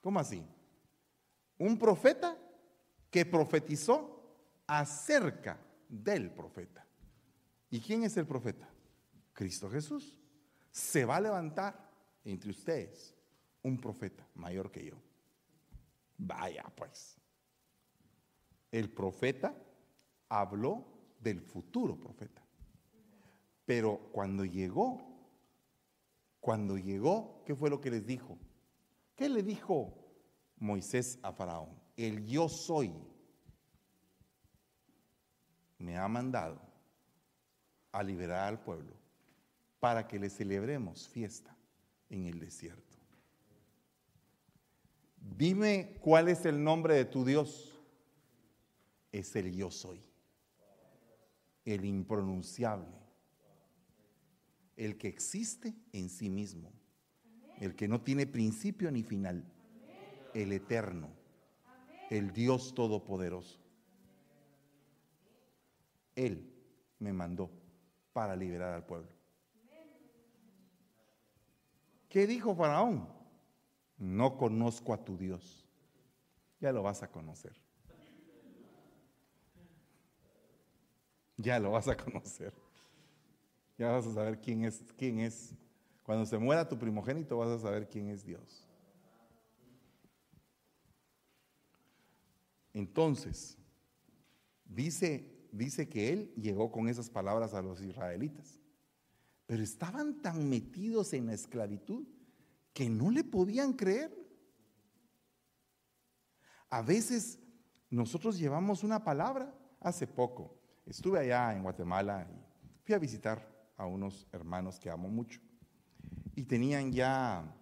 [0.00, 0.42] ¿Cómo así?
[1.58, 2.36] Un profeta
[3.10, 4.20] que profetizó
[4.66, 6.86] acerca del profeta.
[7.68, 8.68] ¿Y quién es el profeta?
[9.32, 10.18] Cristo Jesús.
[10.70, 11.90] Se va a levantar
[12.24, 13.14] entre ustedes
[13.62, 14.94] un profeta mayor que yo.
[16.16, 17.16] Vaya pues.
[18.70, 19.54] El profeta
[20.28, 20.86] habló
[21.20, 22.42] del futuro profeta.
[23.66, 25.09] Pero cuando llegó,
[26.40, 28.38] cuando llegó, ¿qué fue lo que les dijo?
[29.14, 29.94] ¿Qué le dijo
[30.56, 31.78] Moisés a Faraón?
[31.96, 32.92] El yo soy
[35.78, 36.60] me ha mandado
[37.92, 38.94] a liberar al pueblo
[39.80, 41.56] para que le celebremos fiesta
[42.08, 42.98] en el desierto.
[45.16, 47.78] Dime cuál es el nombre de tu Dios.
[49.12, 50.00] Es el yo soy,
[51.64, 52.96] el impronunciable,
[54.80, 56.72] el que existe en sí mismo,
[57.58, 59.44] el que no tiene principio ni final,
[60.32, 61.10] el eterno,
[62.08, 63.60] el Dios todopoderoso.
[66.16, 66.50] Él
[66.98, 67.50] me mandó
[68.14, 69.10] para liberar al pueblo.
[72.08, 73.06] ¿Qué dijo Faraón?
[73.98, 75.68] No conozco a tu Dios.
[76.58, 77.54] Ya lo vas a conocer.
[81.36, 82.54] Ya lo vas a conocer.
[83.80, 85.54] Ya vas a saber quién es, quién es.
[86.02, 88.68] Cuando se muera tu primogénito vas a saber quién es Dios.
[92.74, 93.56] Entonces,
[94.66, 98.60] dice dice que él llegó con esas palabras a los israelitas.
[99.46, 102.06] Pero estaban tan metidos en la esclavitud
[102.74, 104.14] que no le podían creer.
[106.68, 107.38] A veces
[107.88, 109.58] nosotros llevamos una palabra.
[109.80, 110.54] Hace poco
[110.84, 113.49] estuve allá en Guatemala y fui a visitar
[113.80, 115.40] a unos hermanos que amo mucho.
[116.34, 117.56] Y tenían ya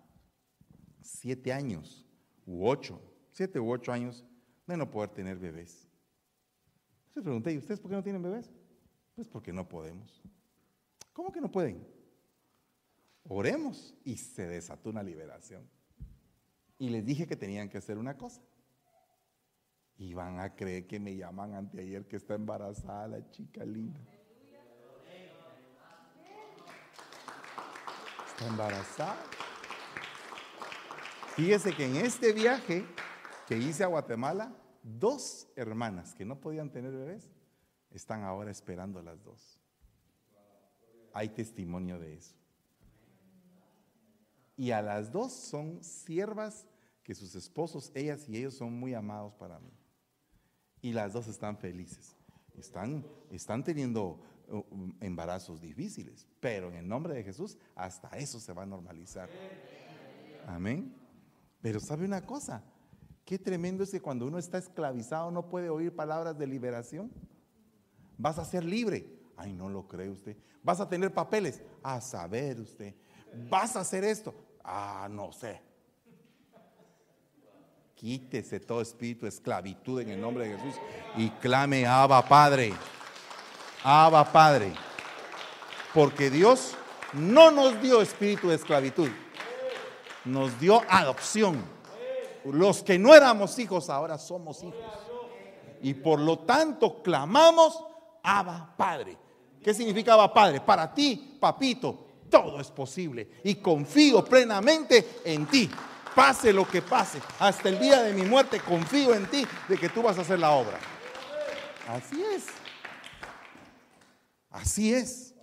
[1.01, 2.05] siete años
[2.45, 3.01] u ocho,
[3.31, 4.25] siete u ocho años
[4.67, 5.87] de no poder tener bebés.
[7.15, 8.51] Les pregunté, ¿y ustedes por qué no tienen bebés?
[9.15, 10.21] Pues porque no podemos.
[11.13, 11.87] ¿Cómo que no pueden?
[13.29, 15.69] Oremos y se desató una liberación.
[16.79, 18.43] Y les dije que tenían que hacer una cosa.
[19.97, 24.01] Y van a creer que me llaman anteayer que está embarazada la chica linda.
[28.47, 29.17] Embarazada.
[31.37, 32.85] Fíjese que en este viaje
[33.47, 37.31] que hice a Guatemala, dos hermanas que no podían tener bebés
[37.91, 39.59] están ahora esperando las dos.
[41.13, 42.35] Hay testimonio de eso.
[44.57, 46.67] Y a las dos son siervas
[47.05, 49.73] que sus esposos, ellas y ellos son muy amados para mí.
[50.83, 52.17] Y las dos están felices.
[52.57, 54.21] Están, están teniendo
[55.01, 59.29] embarazos difíciles, pero en el nombre de Jesús hasta eso se va a normalizar.
[60.47, 60.95] Amén.
[61.61, 62.63] Pero sabe una cosa,
[63.25, 67.11] qué tremendo es que cuando uno está esclavizado no puede oír palabras de liberación.
[68.17, 69.07] Vas a ser libre.
[69.37, 70.37] Ay, no lo cree usted.
[70.63, 71.63] Vas a tener papeles.
[71.83, 72.95] A saber usted.
[73.49, 74.35] Vas a hacer esto.
[74.65, 75.61] Ah, no sé.
[77.95, 80.81] Quítese todo espíritu de esclavitud en el nombre de Jesús
[81.17, 82.73] y clame, Abba Padre.
[83.83, 84.73] Abba Padre.
[85.95, 86.75] Porque Dios
[87.13, 89.09] no nos dio espíritu de esclavitud,
[90.25, 91.65] nos dio adopción.
[92.45, 94.77] Los que no éramos hijos ahora somos hijos.
[95.83, 97.83] Y por lo tanto clamamos,
[98.23, 99.17] Abba Padre.
[99.63, 100.61] ¿Qué significa Abba Padre?
[100.61, 103.41] Para ti, papito, todo es posible.
[103.45, 105.71] Y confío plenamente en ti.
[106.15, 109.89] Pase lo que pase, hasta el día de mi muerte confío en ti de que
[109.89, 110.79] tú vas a hacer la obra.
[111.89, 112.47] Así es.
[114.51, 115.35] Así es.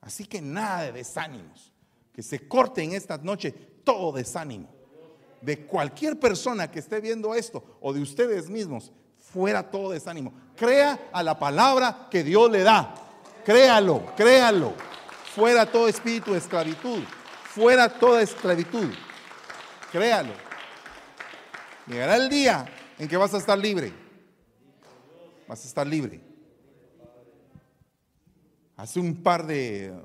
[0.00, 1.72] Así que nada de desánimos.
[2.12, 3.52] Que se corte en esta noche
[3.84, 4.68] todo desánimo.
[5.40, 10.32] De cualquier persona que esté viendo esto o de ustedes mismos, fuera todo desánimo.
[10.56, 12.94] Crea a la palabra que Dios le da.
[13.44, 14.74] Créalo, créalo.
[15.34, 17.02] Fuera todo espíritu de esclavitud.
[17.44, 18.92] Fuera toda esclavitud.
[19.90, 20.32] Créalo.
[21.86, 22.66] Llegará el día
[22.98, 23.92] en que vas a estar libre.
[25.48, 26.31] Vas a estar libre.
[28.82, 29.96] Hace un par de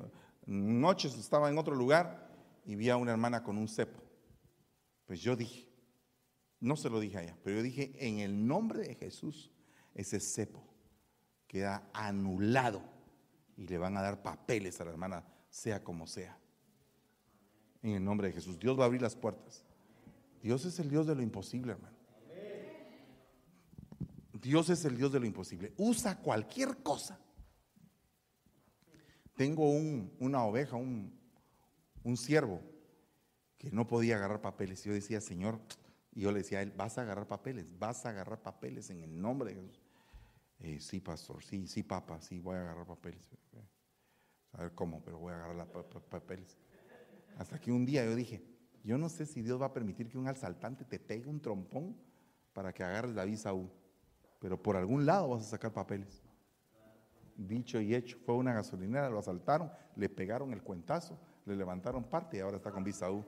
[0.46, 2.30] noches estaba en otro lugar
[2.64, 4.00] y vi a una hermana con un cepo.
[5.08, 5.68] Pues yo dije,
[6.60, 9.50] no se lo dije a ella, pero yo dije, en el nombre de Jesús,
[9.96, 10.64] ese cepo
[11.48, 12.84] queda anulado
[13.56, 16.38] y le van a dar papeles a la hermana, sea como sea.
[17.82, 19.66] En el nombre de Jesús, Dios va a abrir las puertas.
[20.44, 21.98] Dios es el Dios de lo imposible, hermano.
[24.34, 25.74] Dios es el Dios de lo imposible.
[25.78, 27.20] Usa cualquier cosa.
[29.38, 29.70] Tengo
[30.20, 31.18] una oveja, un,
[32.04, 32.60] un siervo,
[33.58, 34.84] que no podía agarrar papeles.
[34.84, 35.60] Yo decía, Señor,
[36.12, 39.04] y yo le decía a él, vas a agarrar papeles, vas a agarrar papeles en
[39.04, 39.82] el nombre de Jesús.
[40.60, 43.30] Eh, sí, pastor, sí, sí, papá, sí, voy a agarrar papeles.
[44.54, 45.68] A ver cómo, pero voy a agarrar
[46.10, 46.58] papeles.
[47.38, 48.44] Hasta que un día yo dije,
[48.84, 51.96] yo no sé si Dios va a permitir que un asaltante te pegue un trompón
[52.54, 53.70] para que agarres la visa U,
[54.40, 56.24] pero por algún lado vas a sacar papeles.
[57.38, 62.38] Dicho y hecho, fue una gasolinera, lo asaltaron, le pegaron el cuentazo, le levantaron parte
[62.38, 63.24] y ahora está con visa U.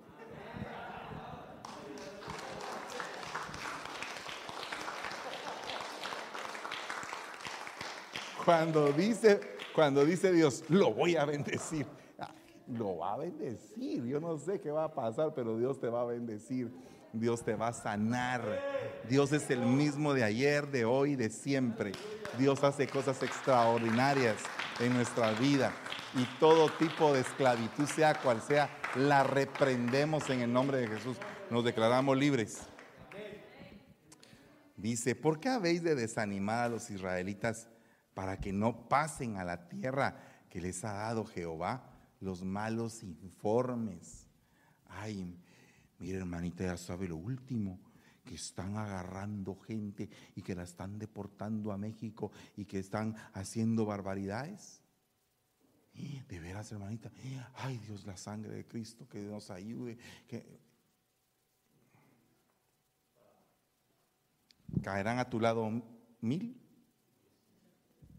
[8.43, 9.39] Cuando dice,
[9.75, 11.85] cuando dice Dios, lo voy a bendecir,
[12.17, 12.33] ah,
[12.67, 14.03] lo va a bendecir.
[14.05, 16.71] Yo no sé qué va a pasar, pero Dios te va a bendecir.
[17.13, 18.43] Dios te va a sanar.
[19.07, 21.91] Dios es el mismo de ayer, de hoy, de siempre.
[22.37, 24.37] Dios hace cosas extraordinarias
[24.79, 25.71] en nuestra vida.
[26.15, 31.17] Y todo tipo de esclavitud, sea cual sea, la reprendemos en el nombre de Jesús.
[31.49, 32.59] Nos declaramos libres.
[34.77, 37.67] Dice, ¿por qué habéis de desanimar a los israelitas?
[38.19, 40.17] para que no pasen a la tierra
[40.49, 41.89] que les ha dado Jehová
[42.19, 44.27] los malos informes.
[44.85, 45.37] Ay,
[45.99, 47.79] mire hermanita, ya sabe lo último,
[48.23, 53.85] que están agarrando gente y que la están deportando a México y que están haciendo
[53.85, 54.81] barbaridades.
[55.93, 57.11] De veras, hermanita,
[57.55, 59.97] ay Dios, la sangre de Cristo, que nos ayude.
[60.27, 60.59] Que...
[64.81, 65.69] Caerán a tu lado
[66.21, 66.61] mil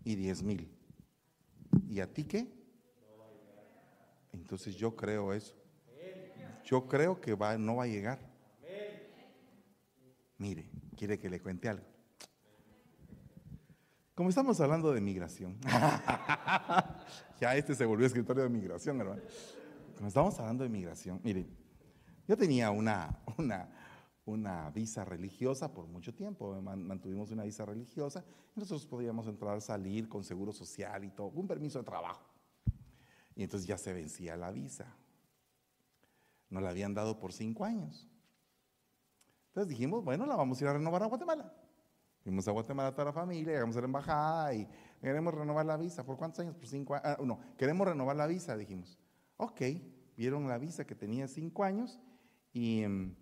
[0.05, 0.77] y diez mil.
[1.89, 2.53] ¿Y a ti qué?
[4.33, 5.60] Entonces yo creo eso.
[6.71, 8.21] Yo creo que va, no va a llegar.
[10.39, 11.85] Mire, quiere que le cuente algo.
[14.15, 15.59] Como estamos hablando de migración,
[17.41, 19.21] ya este se volvió escritorio de migración, hermano.
[19.97, 21.47] Como estamos hablando de migración, mire,
[22.29, 23.69] yo tenía una, una,
[24.25, 30.09] una visa religiosa por mucho tiempo, mantuvimos una visa religiosa y nosotros podíamos entrar, salir
[30.09, 32.25] con seguro social y todo, un permiso de trabajo.
[33.35, 34.95] Y entonces ya se vencía la visa.
[36.51, 38.09] Nos la habían dado por cinco años.
[39.49, 41.53] Entonces dijimos, bueno, la vamos a ir a renovar a Guatemala.
[42.23, 44.69] Fuimos a Guatemala toda la familia, llegamos a la embajada y
[45.01, 46.05] queremos renovar la visa.
[46.05, 46.55] ¿Por cuántos años?
[46.55, 47.07] Por cinco años.
[47.07, 48.99] Ah, no, queremos renovar la visa, dijimos.
[49.37, 49.63] Ok,
[50.17, 51.99] vieron la visa que tenía cinco años
[52.53, 53.15] y em,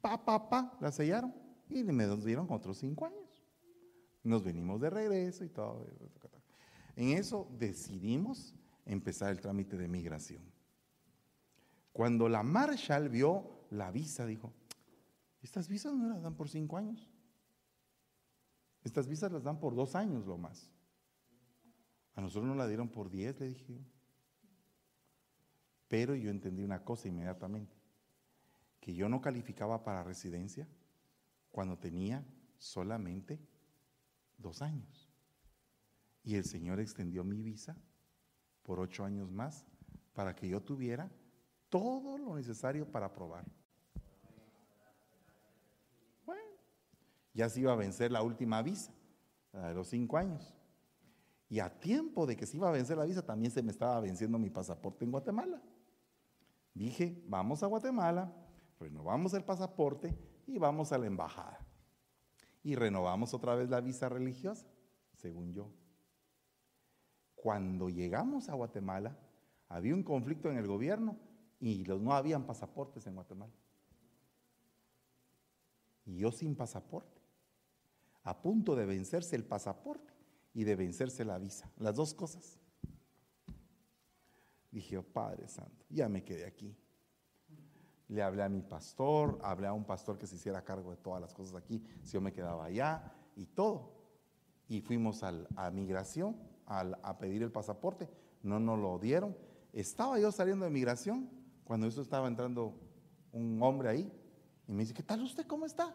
[0.00, 1.34] pa, pa, pa, la sellaron
[1.68, 3.44] y me dieron otros cinco años.
[4.22, 5.86] Nos venimos de regreso y todo.
[6.96, 8.54] En eso decidimos
[8.84, 10.42] empezar el trámite de migración.
[11.98, 14.52] Cuando la Marshall vio la visa, dijo,
[15.42, 17.10] estas visas no las dan por cinco años.
[18.84, 20.70] Estas visas las dan por dos años lo más.
[22.14, 23.84] A nosotros nos la dieron por diez, le dije.
[25.88, 27.74] Pero yo entendí una cosa inmediatamente,
[28.78, 30.68] que yo no calificaba para residencia
[31.50, 32.24] cuando tenía
[32.58, 33.40] solamente
[34.36, 35.10] dos años.
[36.22, 37.76] Y el Señor extendió mi visa
[38.62, 39.66] por ocho años más
[40.14, 41.10] para que yo tuviera
[41.68, 43.44] todo lo necesario para aprobar.
[46.24, 46.42] Bueno,
[47.34, 48.92] ya se iba a vencer la última visa,
[49.52, 50.54] de los cinco años.
[51.48, 54.00] Y a tiempo de que se iba a vencer la visa, también se me estaba
[54.00, 55.62] venciendo mi pasaporte en Guatemala.
[56.74, 58.32] Dije, vamos a Guatemala,
[58.78, 60.16] renovamos el pasaporte
[60.46, 61.58] y vamos a la embajada.
[62.62, 64.66] Y renovamos otra vez la visa religiosa,
[65.16, 65.72] según yo.
[67.34, 69.16] Cuando llegamos a Guatemala,
[69.68, 71.16] había un conflicto en el gobierno
[71.60, 73.52] y los, no habían pasaportes en Guatemala.
[76.06, 77.20] Y yo sin pasaporte,
[78.22, 80.12] a punto de vencerse el pasaporte
[80.54, 82.58] y de vencerse la visa, las dos cosas.
[84.70, 86.76] Dije, oh, Padre Santo, ya me quedé aquí.
[88.08, 91.20] Le hablé a mi pastor, hablé a un pastor que se hiciera cargo de todas
[91.20, 93.92] las cosas aquí, si yo me quedaba allá y todo.
[94.66, 96.36] Y fuimos a migración
[96.66, 98.08] a pedir el pasaporte,
[98.42, 99.36] no nos lo dieron.
[99.72, 101.37] Estaba yo saliendo de migración
[101.68, 102.74] cuando eso estaba entrando
[103.30, 104.10] un hombre ahí
[104.66, 105.46] y me dice, ¿qué tal usted?
[105.46, 105.94] ¿Cómo está?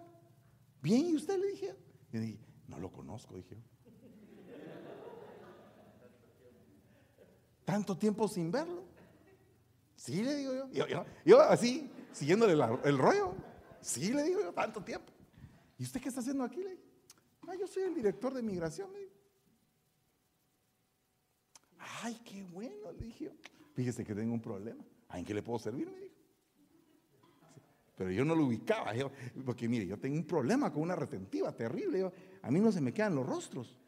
[0.83, 1.35] Bien, ¿y usted?
[1.39, 1.75] Le dije.
[2.11, 3.57] Y dije, no lo conozco, dije.
[7.65, 8.83] Tanto tiempo sin verlo.
[9.95, 11.05] Sí, le digo yo.
[11.25, 12.53] Yo, así, siguiéndole
[12.83, 13.33] el rollo.
[13.81, 15.11] Sí, le digo yo, tanto tiempo.
[15.79, 16.57] ¿Y usted qué está haciendo aquí?
[16.57, 16.83] Le digo,
[17.47, 18.91] ah, yo soy el director de migración.
[22.03, 23.31] Ay, qué bueno, le dije.
[23.73, 24.85] Fíjese que tengo un problema.
[25.13, 25.89] ¿En qué le puedo servir?
[25.89, 26.13] Me dijo.
[27.95, 28.91] Pero yo no lo ubicaba,
[29.45, 32.11] porque mire, yo tengo un problema con una retentiva terrible.
[32.41, 33.79] a mí no se me quedan los rostros.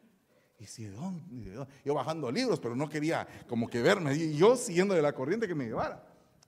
[0.58, 1.66] Y si, ¿dónde?
[1.84, 4.14] Yo bajando libros, pero no quería como que verme.
[4.14, 6.06] Y yo siguiendo de la corriente que me llevara.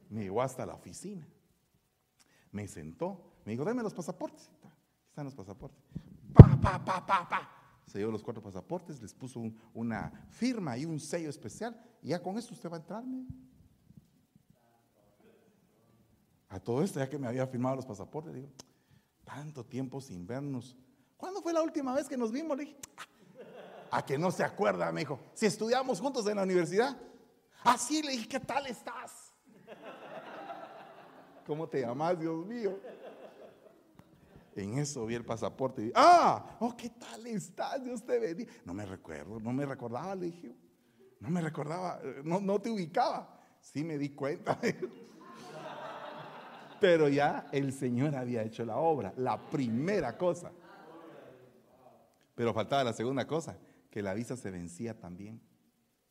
[0.09, 1.27] Me llevó hasta la oficina.
[2.53, 3.35] Me sentó.
[3.45, 4.49] Me dijo, dame los pasaportes.
[5.09, 5.83] están los pasaportes.
[6.33, 7.51] Pa, pa, pa, pa, pa.
[7.87, 9.43] Se dio los cuatro pasaportes, les puso
[9.75, 11.79] una firma y un sello especial.
[12.03, 13.27] Y ya con eso usted va a entrarme.
[16.49, 18.49] A todo esto, ya que me había firmado los pasaportes, digo,
[19.25, 20.77] tanto tiempo sin vernos.
[21.17, 22.57] ¿Cuándo fue la última vez que nos vimos?
[22.57, 22.77] Le dije,
[23.91, 26.97] a que no se acuerda, me dijo, si estudiamos juntos en la universidad.
[27.65, 29.33] Así le dije, ¿qué tal estás?
[31.47, 32.79] ¿Cómo te llamas, Dios mío?
[34.55, 37.83] En eso vi el pasaporte y ah, oh, ¿qué tal estás?
[37.83, 38.53] Dios te bendiga.
[38.65, 40.53] No me recuerdo, no me recordaba, le dije.
[41.21, 43.41] No me recordaba, no, no te ubicaba.
[43.61, 44.59] Sí me di cuenta.
[46.81, 50.53] Pero ya el Señor había hecho la obra, la primera cosa.
[52.35, 53.59] Pero faltaba la segunda cosa,
[53.91, 55.41] que la visa se vencía también.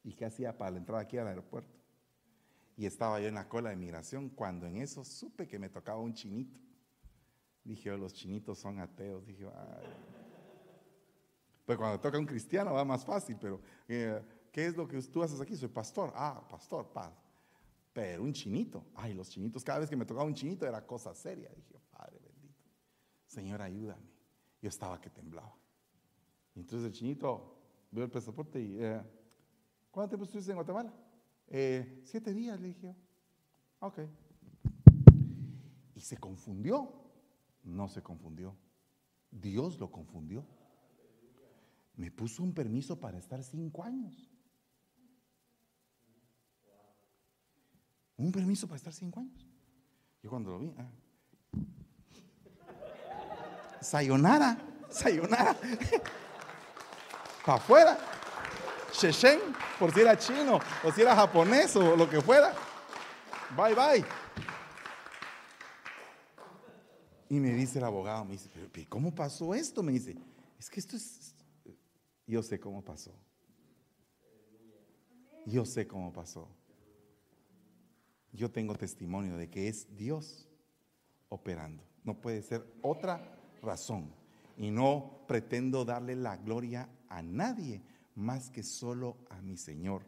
[0.04, 1.78] ¿Y qué hacía para la entrada aquí al aeropuerto?
[2.76, 6.00] Y estaba yo en la cola de migración cuando en eso supe que me tocaba
[6.00, 6.60] un chinito.
[7.64, 9.26] Dije, oh, los chinitos son ateos.
[9.26, 9.46] Dije.
[11.66, 15.24] Pues cuando toca un cristiano va más fácil, pero eh, ¿qué es lo que tú
[15.24, 15.56] haces aquí?
[15.56, 16.14] Soy pastor.
[16.16, 17.12] Ah, pastor, paz.
[17.98, 21.16] Pero un chinito, ay, los chinitos, cada vez que me tocaba un chinito era cosa
[21.16, 21.50] seria.
[21.50, 22.64] Dije, Padre bendito,
[23.26, 24.08] Señor, ayúdame.
[24.62, 25.58] Yo estaba que temblaba.
[26.54, 27.58] Entonces el chinito
[27.90, 29.02] veo el pasaporte y, eh,
[29.90, 30.94] ¿cuánto tiempo estuviste en Guatemala?
[31.48, 32.96] Eh, siete días, le dije.
[33.80, 34.02] Ok.
[35.96, 36.94] Y se confundió.
[37.64, 38.56] No se confundió.
[39.32, 40.46] Dios lo confundió.
[41.96, 44.27] Me puso un permiso para estar cinco años.
[48.18, 49.48] Un permiso para estar cinco años.
[50.24, 50.90] Yo cuando lo vi, ah.
[53.80, 54.58] sayonara,
[54.90, 55.56] sayonara,
[57.46, 57.98] para afuera,
[58.92, 59.40] Sheshen,
[59.78, 62.54] por si era chino, o si era japonés, o lo que fuera,
[63.56, 64.04] bye bye.
[67.30, 69.84] Y me dice el abogado, me dice, pero ¿cómo pasó esto?
[69.84, 70.18] Me dice,
[70.58, 71.36] es que esto es,
[72.26, 73.14] yo sé cómo pasó.
[75.46, 76.50] Yo sé cómo pasó
[78.38, 80.48] yo tengo testimonio de que es Dios
[81.28, 81.84] operando.
[82.04, 84.14] No puede ser otra razón.
[84.58, 87.82] Y no pretendo darle la gloria a nadie
[88.16, 90.04] más que solo a mi Señor,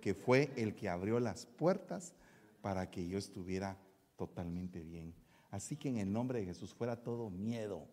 [0.00, 2.14] que fue el que abrió las puertas
[2.60, 3.78] para que yo estuviera
[4.16, 5.14] totalmente bien.
[5.50, 7.86] Así que en el nombre de Jesús fuera todo miedo.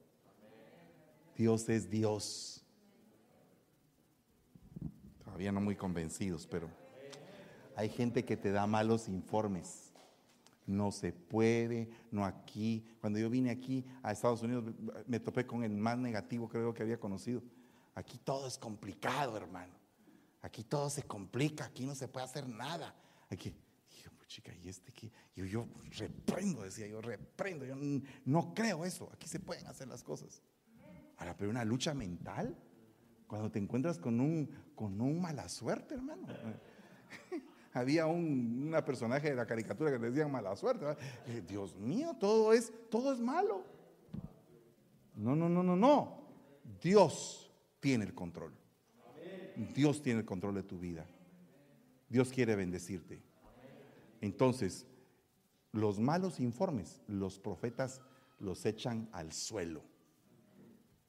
[1.38, 2.66] Dios es Dios.
[5.24, 6.70] Todavía no muy convencidos, pero
[7.76, 9.92] hay gente que te da malos informes.
[10.66, 12.86] No se puede, no aquí.
[13.00, 14.64] Cuando yo vine aquí a Estados Unidos
[15.08, 17.42] me topé con el más negativo creo que había conocido.
[17.96, 19.74] Aquí todo es complicado, hermano.
[20.42, 22.96] Aquí todo se complica, aquí no se puede hacer nada.
[23.30, 23.54] Aquí,
[24.18, 25.12] pues, chica, ¿y este qué?
[25.36, 25.68] Yo, yo
[25.98, 27.66] reprendo, decía yo, reprendo.
[27.66, 27.76] Yo
[28.26, 29.10] no creo eso.
[29.14, 30.42] Aquí se pueden hacer las cosas.
[31.18, 32.58] Ahora, pero una lucha mental,
[33.28, 36.28] cuando te encuentras con un, con un mala suerte, hermano.
[37.74, 40.86] Había un una personaje de la caricatura que le decían mala suerte.
[41.48, 43.66] Dios mío, todo es, todo es malo.
[45.16, 46.22] No, no, no, no, no.
[46.82, 48.54] Dios tiene el control.
[49.76, 51.06] Dios tiene el control de tu vida.
[52.08, 53.22] Dios quiere bendecirte.
[54.22, 54.86] Entonces,
[55.72, 58.02] los malos informes, los profetas
[58.40, 59.84] los echan al suelo.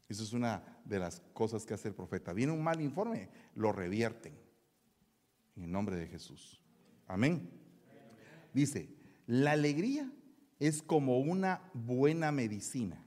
[0.08, 2.32] Eso es una de las cosas que hace el profeta.
[2.32, 4.34] Viene un mal informe, lo revierten.
[5.56, 6.60] En el nombre de Jesús.
[7.06, 7.50] Amén.
[8.52, 8.88] Dice,
[9.26, 10.10] la alegría
[10.58, 13.04] es como una buena medicina,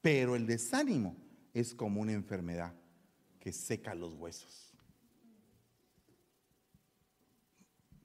[0.00, 1.16] pero el desánimo
[1.52, 2.74] es como una enfermedad
[3.38, 4.72] que seca los huesos.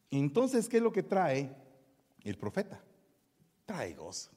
[0.10, 1.53] Entonces, ¿qué es lo que trae
[2.24, 2.82] el profeta?
[3.66, 4.32] Trae gozo.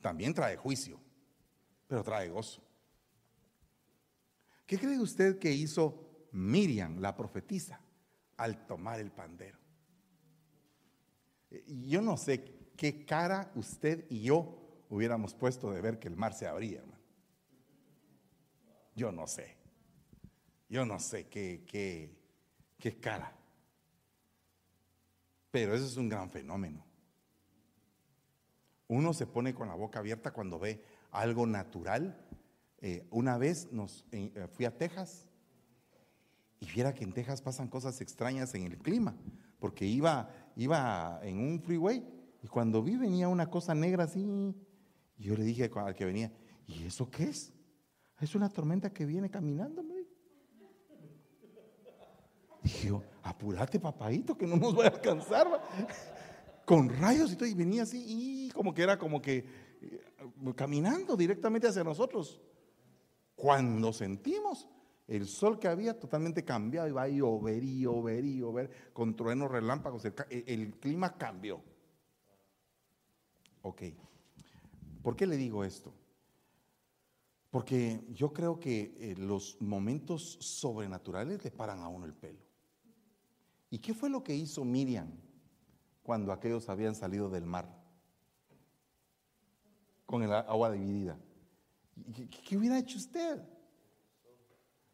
[0.00, 1.00] También trae juicio,
[1.88, 2.62] pero trae gozo.
[4.64, 7.80] ¿Qué cree usted que hizo Miriam, la profetisa,
[8.36, 9.58] al tomar el pandero?
[11.66, 16.34] Yo no sé qué cara usted y yo hubiéramos puesto de ver que el mar
[16.34, 17.02] se abría, hermano.
[18.94, 19.56] Yo no sé.
[20.68, 22.16] Yo no sé qué, qué,
[22.78, 23.32] qué cara.
[25.50, 26.84] Pero eso es un gran fenómeno.
[28.88, 32.20] Uno se pone con la boca abierta cuando ve algo natural.
[32.78, 35.25] Eh, una vez nos, eh, fui a Texas
[36.60, 39.14] y viera que en Texas pasan cosas extrañas en el clima,
[39.58, 42.04] porque iba, iba en un freeway
[42.42, 44.24] y cuando vi venía una cosa negra así,
[45.18, 46.32] y yo le dije al que venía,
[46.66, 47.52] ¿y eso qué es?
[48.20, 49.84] Es una tormenta que viene caminando,
[52.62, 55.46] Dije yo, apúrate, papadito, que no nos va a alcanzar.
[56.64, 59.44] Con rayos y todo, y venía así, y como que era como que
[59.82, 60.00] eh,
[60.56, 62.40] caminando directamente hacia nosotros.
[63.36, 64.68] Cuando sentimos
[65.08, 69.50] el sol que había totalmente cambiado, iba a llover y llover y llover, con truenos,
[69.50, 71.60] relámpagos, el, el clima cambió.
[73.62, 73.82] Ok,
[75.02, 75.92] ¿por qué le digo esto?
[77.50, 82.38] Porque yo creo que eh, los momentos sobrenaturales le paran a uno el pelo.
[83.70, 85.10] ¿Y qué fue lo que hizo Miriam
[86.02, 87.66] cuando aquellos habían salido del mar?
[90.04, 91.18] Con el agua dividida.
[92.44, 93.42] ¿Qué, hubiera hecho usted?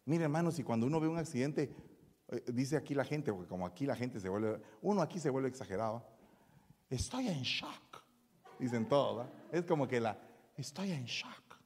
[0.04, 1.74] Mire, hermanos, y cuando uno ve un accidente,
[2.28, 5.30] eh, dice aquí la gente, porque como aquí la gente se vuelve, uno aquí se
[5.30, 6.04] vuelve exagerado.
[6.88, 8.02] Estoy en shock.
[8.58, 10.18] Dicen todos, Es como que la,
[10.56, 11.58] estoy en shock.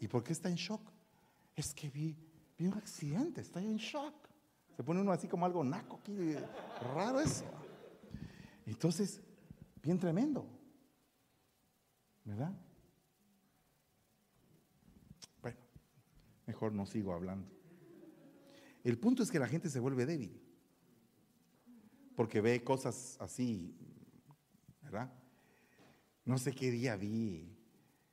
[0.00, 0.80] ¿Y por qué está en shock?
[1.54, 2.16] Es que vi,
[2.58, 4.14] vi un accidente, estoy en shock.
[4.76, 6.34] Se pone uno así como algo naco aquí,
[6.94, 7.44] raro eso.
[8.66, 9.20] Entonces,
[9.82, 10.46] bien tremendo.
[12.24, 12.52] ¿Verdad?
[16.46, 17.48] Mejor no sigo hablando.
[18.84, 20.40] El punto es que la gente se vuelve débil.
[22.14, 23.76] Porque ve cosas así,
[24.80, 25.12] ¿verdad?
[26.24, 27.56] No sé qué día vi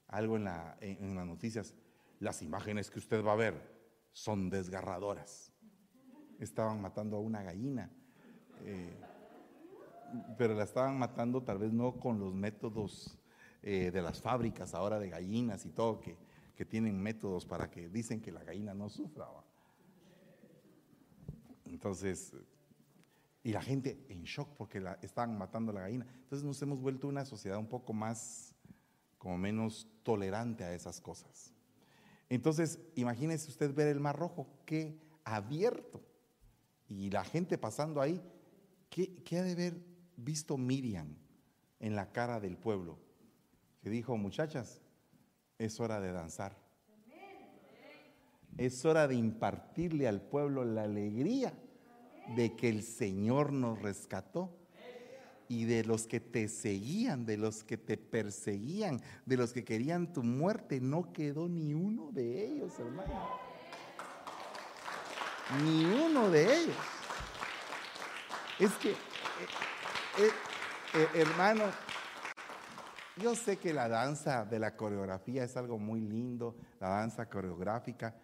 [0.07, 1.73] algo en, la, en, las noticias,
[2.19, 3.73] las imágenes que usted va a ver
[4.11, 5.53] son desgarradoras.
[6.39, 7.91] Estaban matando a una gallina,
[8.65, 8.93] eh,
[10.37, 13.17] pero la estaban matando tal vez no con los métodos
[13.61, 16.17] eh, de las fábricas ahora de gallinas y todo, que,
[16.55, 19.27] que, tienen métodos para que dicen que la gallina no sufra.
[21.65, 22.33] Entonces,
[23.43, 26.05] y la gente en shock porque la, estaban matando a la gallina.
[26.23, 28.55] Entonces nos hemos vuelto una sociedad un poco más
[29.17, 31.53] como menos tolerante a esas cosas.
[32.29, 36.01] Entonces, imagínese usted ver el Mar Rojo, qué abierto,
[36.87, 38.21] y la gente pasando ahí,
[38.89, 39.77] ¿qué, qué ha de haber
[40.17, 41.15] visto Miriam
[41.79, 42.99] en la cara del pueblo?
[43.81, 44.81] Que dijo, muchachas,
[45.63, 46.55] es hora de danzar.
[48.57, 51.53] Es hora de impartirle al pueblo la alegría
[52.35, 54.55] de que el Señor nos rescató
[55.47, 60.13] y de los que te seguían, de los que te perseguían, de los que querían
[60.13, 63.39] tu muerte, no quedó ni uno de ellos, hermano.
[65.63, 66.75] Ni uno de ellos.
[68.59, 68.95] Es que eh,
[70.93, 71.65] eh, hermano,
[73.17, 78.15] yo sé que la danza de la coreografía es algo muy lindo, la danza coreográfica,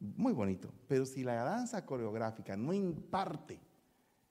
[0.00, 3.60] muy bonito, pero si la danza coreográfica no imparte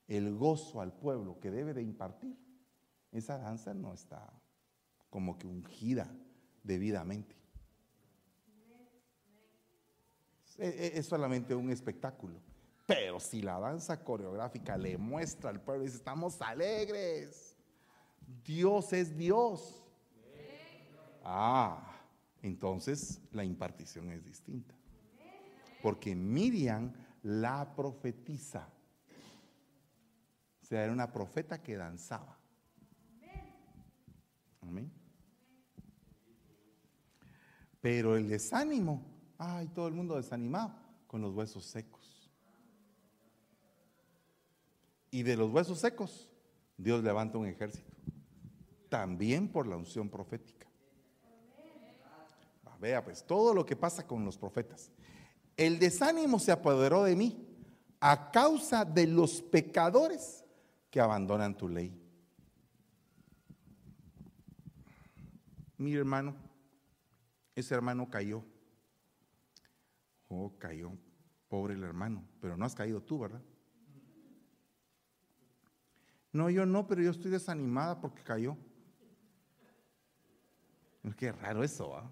[0.08, 2.38] el gozo al pueblo que debe de impartir,
[3.12, 4.32] esa danza no está
[5.10, 6.14] como que ungida
[6.64, 7.36] debidamente.
[10.58, 12.40] Es solamente un espectáculo.
[12.86, 17.56] Pero si la danza coreográfica le muestra al pueblo dice, estamos alegres,
[18.44, 19.85] Dios es Dios.
[21.28, 21.84] Ah,
[22.44, 24.76] entonces la impartición es distinta.
[25.82, 28.70] Porque Miriam la profetiza.
[30.62, 32.38] O sea, era una profeta que danzaba.
[34.62, 34.92] Amén.
[37.82, 39.04] Pero el desánimo,
[39.38, 40.76] ay, todo el mundo desanimado
[41.08, 42.32] con los huesos secos.
[45.10, 46.32] Y de los huesos secos,
[46.78, 47.94] Dios levanta un ejército.
[48.90, 50.65] También por la unción profética.
[52.80, 54.92] Vea, pues todo lo que pasa con los profetas.
[55.58, 57.48] El desánimo se apoderó de mí
[58.00, 60.44] a causa de los pecadores
[60.92, 62.02] que abandonan tu ley.
[65.78, 66.36] Mi hermano,
[67.56, 68.44] ese hermano cayó.
[70.28, 70.92] Oh, cayó.
[71.48, 72.24] Pobre el hermano.
[72.42, 73.42] Pero no has caído tú, ¿verdad?
[76.32, 78.58] No, yo no, pero yo estoy desanimada porque cayó.
[81.18, 82.12] Qué raro eso, ¿ah?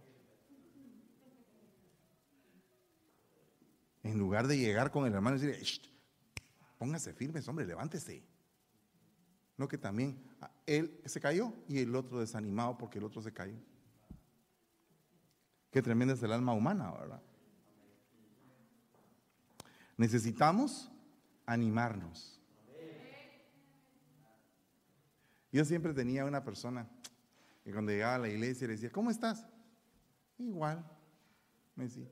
[4.03, 5.89] En lugar de llegar con el hermano y decirle,
[6.77, 8.23] póngase firmes, hombre, levántese.
[9.57, 13.31] No que también ah, él se cayó y el otro desanimado porque el otro se
[13.31, 13.57] cayó.
[15.71, 17.21] Qué tremenda es el alma humana, ¿verdad?
[19.97, 20.91] Necesitamos
[21.45, 22.39] animarnos.
[25.51, 26.89] Yo siempre tenía una persona
[27.63, 29.45] que cuando llegaba a la iglesia le decía, ¿cómo estás?
[30.37, 30.83] Igual,
[31.75, 32.09] me decía.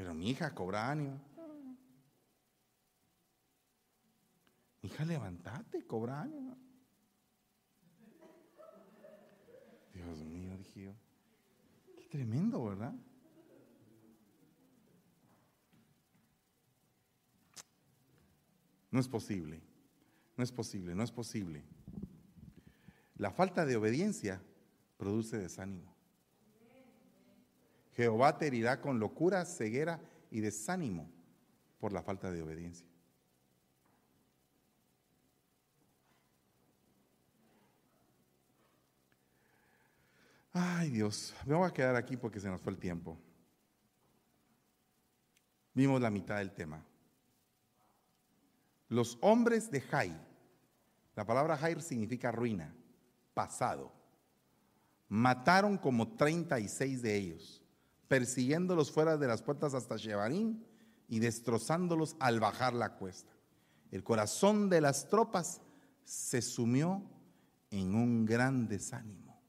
[0.00, 1.20] Pero mi hija cobra ánimo.
[4.80, 6.56] Hija, levántate, cobra ánimo.
[9.92, 10.94] Dios mío, dije yo.
[11.98, 12.94] Qué tremendo, ¿verdad?
[18.90, 19.60] No es posible.
[20.34, 21.62] No es posible, no es posible.
[23.16, 24.40] La falta de obediencia
[24.96, 25.94] produce desánimo.
[28.00, 31.06] Jehová te herirá con locura, ceguera y desánimo
[31.78, 32.86] por la falta de obediencia.
[40.54, 43.18] Ay Dios, me voy a quedar aquí porque se nos fue el tiempo.
[45.74, 46.82] Vimos la mitad del tema.
[48.88, 50.18] Los hombres de Jai,
[51.14, 52.74] la palabra Jair significa ruina,
[53.34, 53.92] pasado,
[55.10, 57.59] mataron como 36 de ellos
[58.10, 60.66] persiguiéndolos fuera de las puertas hasta Shebarín
[61.06, 63.30] y destrozándolos al bajar la cuesta.
[63.92, 65.60] El corazón de las tropas
[66.02, 67.04] se sumió
[67.70, 69.40] en un gran desánimo.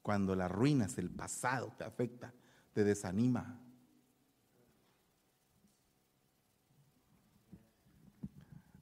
[0.00, 2.32] Cuando las ruinas, el pasado te afecta,
[2.72, 3.60] te desanima.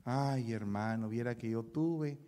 [0.04, 2.20] Ay, hermano, viera que yo tuve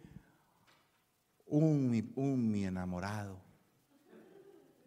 [1.47, 3.44] un, un mi enamorado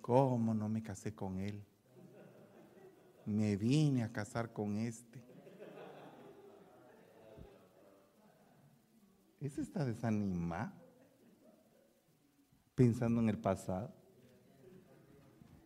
[0.08, 1.62] ¿Cómo no me casé con él?
[3.26, 5.22] Me vine a casar con este.
[9.42, 10.72] ¿Ese está desanimado?
[12.74, 13.94] Pensando en el pasado.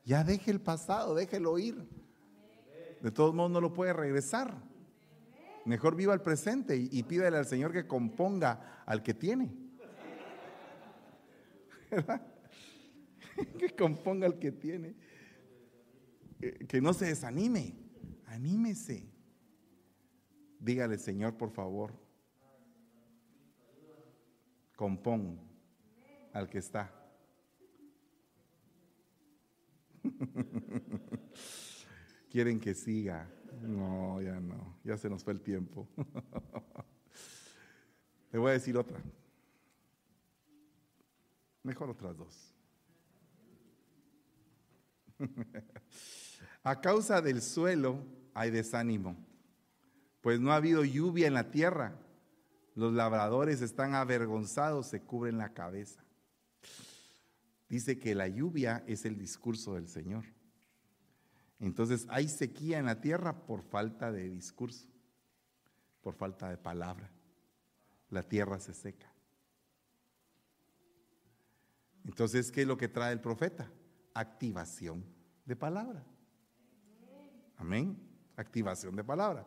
[0.06, 1.88] Ya deje el pasado, déjelo ir.
[3.00, 4.58] De todos modos no lo puede regresar.
[5.66, 9.54] Mejor viva el presente y, y pídele al Señor que componga al que tiene.
[11.92, 12.31] ¿Verdad?
[13.60, 14.96] que componga el que tiene.
[16.42, 17.76] Eh, que no se desanime.
[18.26, 19.10] Anímese.
[20.60, 21.94] Dígale, Señor, por favor.
[24.76, 25.40] Compón
[26.34, 26.94] al que está.
[32.30, 33.30] Quieren que siga.
[33.62, 34.80] No, ya no.
[34.84, 35.88] Ya se nos fue el tiempo.
[38.32, 39.02] Le voy a decir otra.
[41.64, 42.51] Mejor otras dos.
[46.64, 49.18] A causa del suelo hay desánimo,
[50.22, 51.98] pues no ha habido lluvia en la tierra.
[52.76, 56.04] Los labradores están avergonzados, se cubren la cabeza.
[57.68, 60.26] Dice que la lluvia es el discurso del Señor.
[61.60, 64.88] Entonces hay sequía en la tierra por falta de discurso,
[66.02, 67.10] por falta de palabra.
[68.10, 69.10] la tierra se seca.
[72.04, 73.72] Entonces, ¿qué es lo que trae el profeta?
[74.14, 75.06] Activación
[75.46, 76.04] de palabra.
[77.58, 77.98] Amén.
[78.36, 79.46] Activación de palabra.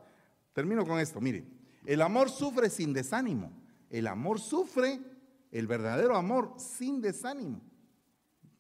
[0.53, 1.21] Termino con esto.
[1.21, 1.45] Mire,
[1.85, 3.53] el amor sufre sin desánimo.
[3.91, 5.01] El amor sufre,
[5.51, 7.61] el verdadero amor, sin desánimo.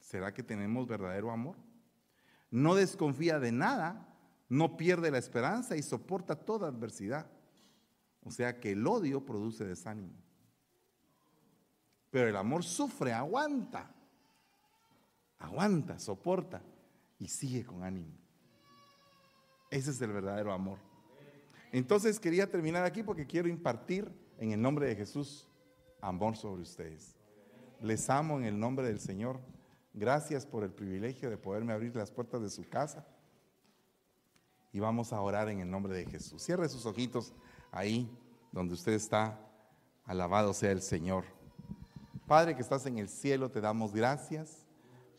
[0.01, 1.57] ¿Será que tenemos verdadero amor?
[2.51, 4.07] No desconfía de nada,
[4.49, 7.27] no pierde la esperanza y soporta toda adversidad.
[8.23, 10.15] O sea que el odio produce desánimo.
[12.11, 13.94] Pero el amor sufre, aguanta.
[15.45, 16.63] Aguanta, soporta
[17.19, 18.17] y sigue con ánimo.
[19.71, 20.79] Ese es el verdadero amor.
[21.71, 25.47] Entonces quería terminar aquí porque quiero impartir en el nombre de Jesús
[26.01, 27.15] amor sobre ustedes.
[27.81, 29.39] Les amo en el nombre del Señor.
[29.93, 33.07] Gracias por el privilegio de poderme abrir las puertas de su casa.
[34.73, 36.43] Y vamos a orar en el nombre de Jesús.
[36.43, 37.35] Cierre sus ojitos
[37.71, 38.11] ahí
[38.51, 39.39] donde usted está.
[40.07, 41.25] Alabado sea el Señor.
[42.27, 44.64] Padre que estás en el cielo, te damos gracias.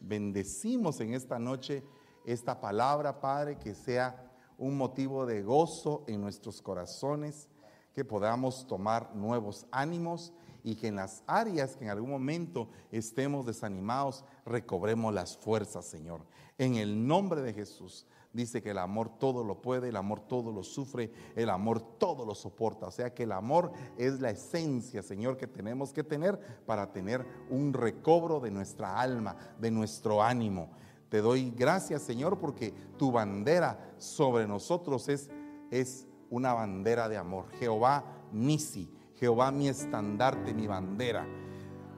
[0.07, 1.84] Bendecimos en esta noche
[2.26, 7.49] esta palabra, Padre, que sea un motivo de gozo en nuestros corazones,
[7.91, 10.32] que podamos tomar nuevos ánimos
[10.64, 16.22] y que en las áreas que en algún momento estemos desanimados, recobremos las fuerzas, Señor.
[16.60, 18.06] En el nombre de Jesús
[18.36, 22.26] dice que el amor todo lo puede, el amor todo lo sufre, el amor todo
[22.26, 22.88] lo soporta.
[22.88, 27.26] O sea que el amor es la esencia, Señor, que tenemos que tener para tener
[27.49, 30.70] un recobro de nuestra alma, de nuestro ánimo.
[31.10, 35.30] Te doy gracias, Señor, porque tu bandera sobre nosotros es,
[35.72, 37.45] es una bandera de amor.
[37.57, 38.03] Jehová
[38.34, 41.26] Nisi, Jehová mi estandarte, mi bandera.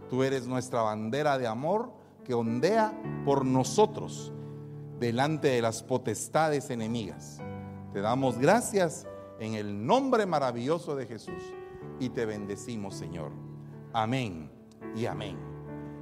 [0.08, 1.92] Tú eres nuestra bandera de amor
[2.24, 2.94] que ondea
[3.26, 4.32] por nosotros
[5.00, 7.40] delante de las potestades enemigas.
[7.94, 9.06] Te damos gracias
[9.40, 11.44] en el nombre maravilloso de Jesús
[12.00, 13.32] y te bendecimos, Señor.
[13.94, 14.52] Amén
[14.96, 15.38] y amén.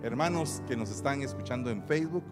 [0.02, 2.24] Hermanos que nos están escuchando en Facebook,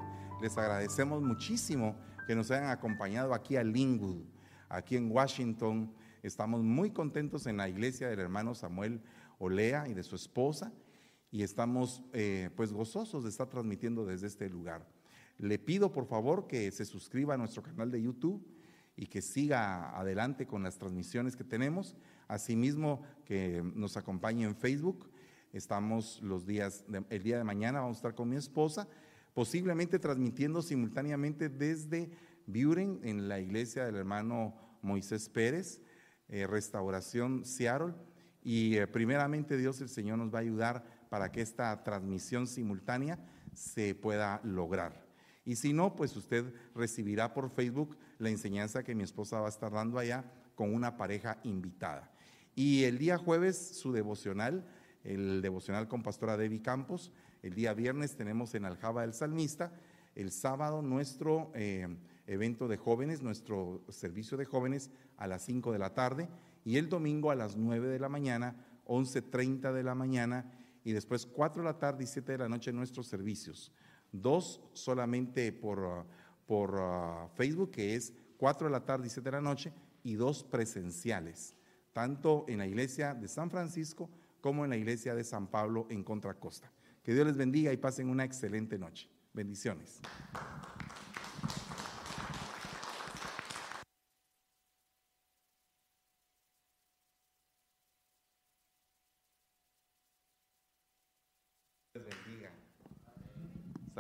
[0.42, 1.96] les agradecemos muchísimo
[2.28, 4.24] que nos hayan acompañado aquí a Linwood,
[4.70, 5.94] aquí en Washington.
[6.22, 9.02] Estamos muy contentos en la iglesia del hermano Samuel
[9.38, 10.72] Olea y de su esposa
[11.30, 14.88] y estamos eh, pues gozosos de estar transmitiendo desde este lugar.
[15.38, 18.46] Le pido por favor que se suscriba a nuestro canal de YouTube
[18.96, 21.96] y que siga adelante con las transmisiones que tenemos.
[22.28, 25.10] Asimismo, que nos acompañe en Facebook.
[25.52, 28.88] Estamos los días, el día de mañana vamos a estar con mi esposa,
[29.34, 32.12] posiblemente transmitiendo simultáneamente desde
[32.46, 35.82] Buren en la iglesia del hermano Moisés Pérez,
[36.28, 37.94] eh, Restauración Seattle.
[38.44, 43.20] Y eh, primeramente Dios el Señor nos va a ayudar para que esta transmisión simultánea
[43.54, 45.03] se pueda lograr.
[45.46, 49.50] Y si no, pues usted recibirá por Facebook la enseñanza que mi esposa va a
[49.50, 50.24] estar dando allá
[50.56, 52.12] con una pareja invitada.
[52.56, 54.66] Y el día jueves su devocional,
[55.04, 57.12] el devocional con pastora Debbie Campos.
[57.42, 59.74] El día viernes tenemos en Aljaba del Salmista.
[60.16, 61.88] El sábado nuestro eh,
[62.28, 66.30] evento de jóvenes, nuestro servicio de jóvenes a las 5 de la tarde.
[66.64, 68.56] Y el domingo a las 9 de la mañana,
[68.86, 70.50] 11.30 de la mañana.
[70.86, 73.74] Y después 4 de la tarde y 7 de la noche nuestros servicios
[74.14, 76.06] dos solamente por, uh,
[76.46, 79.74] por uh, Facebook, que es 4 de la tarde y 7 de la noche,
[80.04, 81.56] y dos presenciales,
[81.92, 84.10] tanto en la iglesia de San Francisco
[84.40, 86.72] como en la iglesia de San Pablo en Contracosta.
[87.04, 89.10] Que Dios les bendiga y pasen una excelente noche.
[89.34, 90.00] Bendiciones.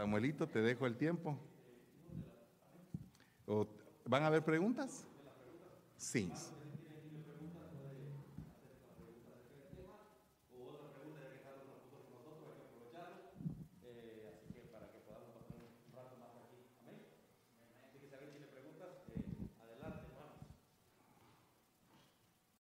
[0.03, 1.39] Samuelito, te dejo el tiempo.
[4.05, 5.05] ¿Van a haber preguntas?
[5.95, 6.29] Sí.